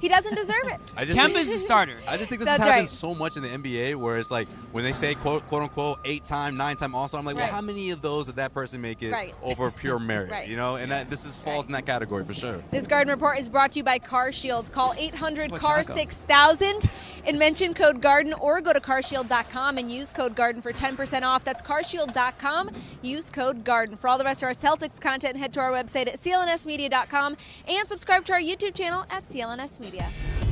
he 0.00 0.08
doesn't 0.08 0.34
deserve 0.34 0.64
it. 0.66 0.80
I 0.98 1.06
just 1.06 1.18
Kemba's 1.18 1.46
the 1.46 1.56
starter. 1.56 1.96
I 2.06 2.18
just 2.18 2.28
think 2.28 2.40
this 2.40 2.48
That's 2.48 2.60
has 2.60 2.68
happened 2.68 2.82
right. 2.82 2.88
so 2.90 3.14
much 3.14 3.38
in 3.38 3.42
the 3.42 3.48
NBA 3.48 3.96
where 3.96 4.18
it's 4.18 4.30
like 4.30 4.48
when 4.74 4.82
they 4.82 4.92
say 4.92 5.14
quote 5.14 5.46
quote 5.46 5.62
unquote 5.62 6.00
eight 6.04 6.24
time, 6.24 6.56
nine 6.56 6.74
time 6.74 6.96
All 6.96 7.06
Star, 7.06 7.20
I'm 7.20 7.24
like, 7.24 7.36
Right. 7.36 7.44
well, 7.44 7.52
how 7.54 7.60
many 7.60 7.92
of 7.92 8.02
those 8.02 8.26
did 8.26 8.34
that 8.36 8.52
person 8.52 8.80
make 8.80 9.04
it 9.04 9.12
Right. 9.12 9.32
over 9.42 9.70
pure 9.70 10.00
merit? 10.00 10.32
Right. 10.32 10.48
You 10.48 10.56
know, 10.56 10.74
and 10.74 10.90
that, 10.90 11.08
this 11.08 11.24
is 11.24 11.36
falls 11.36 11.66
in 11.66 11.72
that 11.72 11.86
category 11.86 12.24
for 12.24 12.34
sure. 12.34 12.60
This 12.72 12.88
Garden 12.88 13.12
Report 13.12 13.38
is 13.38 13.48
brought 13.48 13.70
to 13.72 13.78
you 13.78 13.84
by 13.84 14.00
Car 14.00 14.32
Shield. 14.32 14.72
Call 14.72 14.92
800 14.98 15.52
Car 15.52 15.84
6000 15.84 16.90
and 17.24 17.38
mention 17.38 17.72
code 17.72 18.02
GARDEN 18.02 18.34
or 18.40 18.60
go 18.60 18.72
to 18.72 18.80
carshield.com 18.80 19.78
and 19.78 19.92
use 19.92 20.10
code 20.12 20.34
GARDEN 20.34 20.60
for 20.60 20.72
10% 20.72 21.22
off. 21.22 21.44
That's 21.44 21.62
carshield.com. 21.62 22.70
Use 23.00 23.30
code 23.30 23.64
GARDEN. 23.64 23.96
For 23.96 24.08
all 24.08 24.18
the 24.18 24.24
rest 24.24 24.42
of 24.42 24.48
our 24.48 24.54
Celtics 24.54 25.00
content, 25.00 25.36
head 25.36 25.52
to 25.52 25.60
our 25.60 25.70
website 25.70 26.08
at 26.08 26.16
clnsmedia.com 26.16 27.36
and 27.68 27.88
subscribe 27.88 28.24
to 28.24 28.32
our 28.32 28.40
YouTube 28.40 28.74
channel 28.74 29.04
at 29.08 29.28
CLNS 29.28 29.78
Media. 29.78 30.43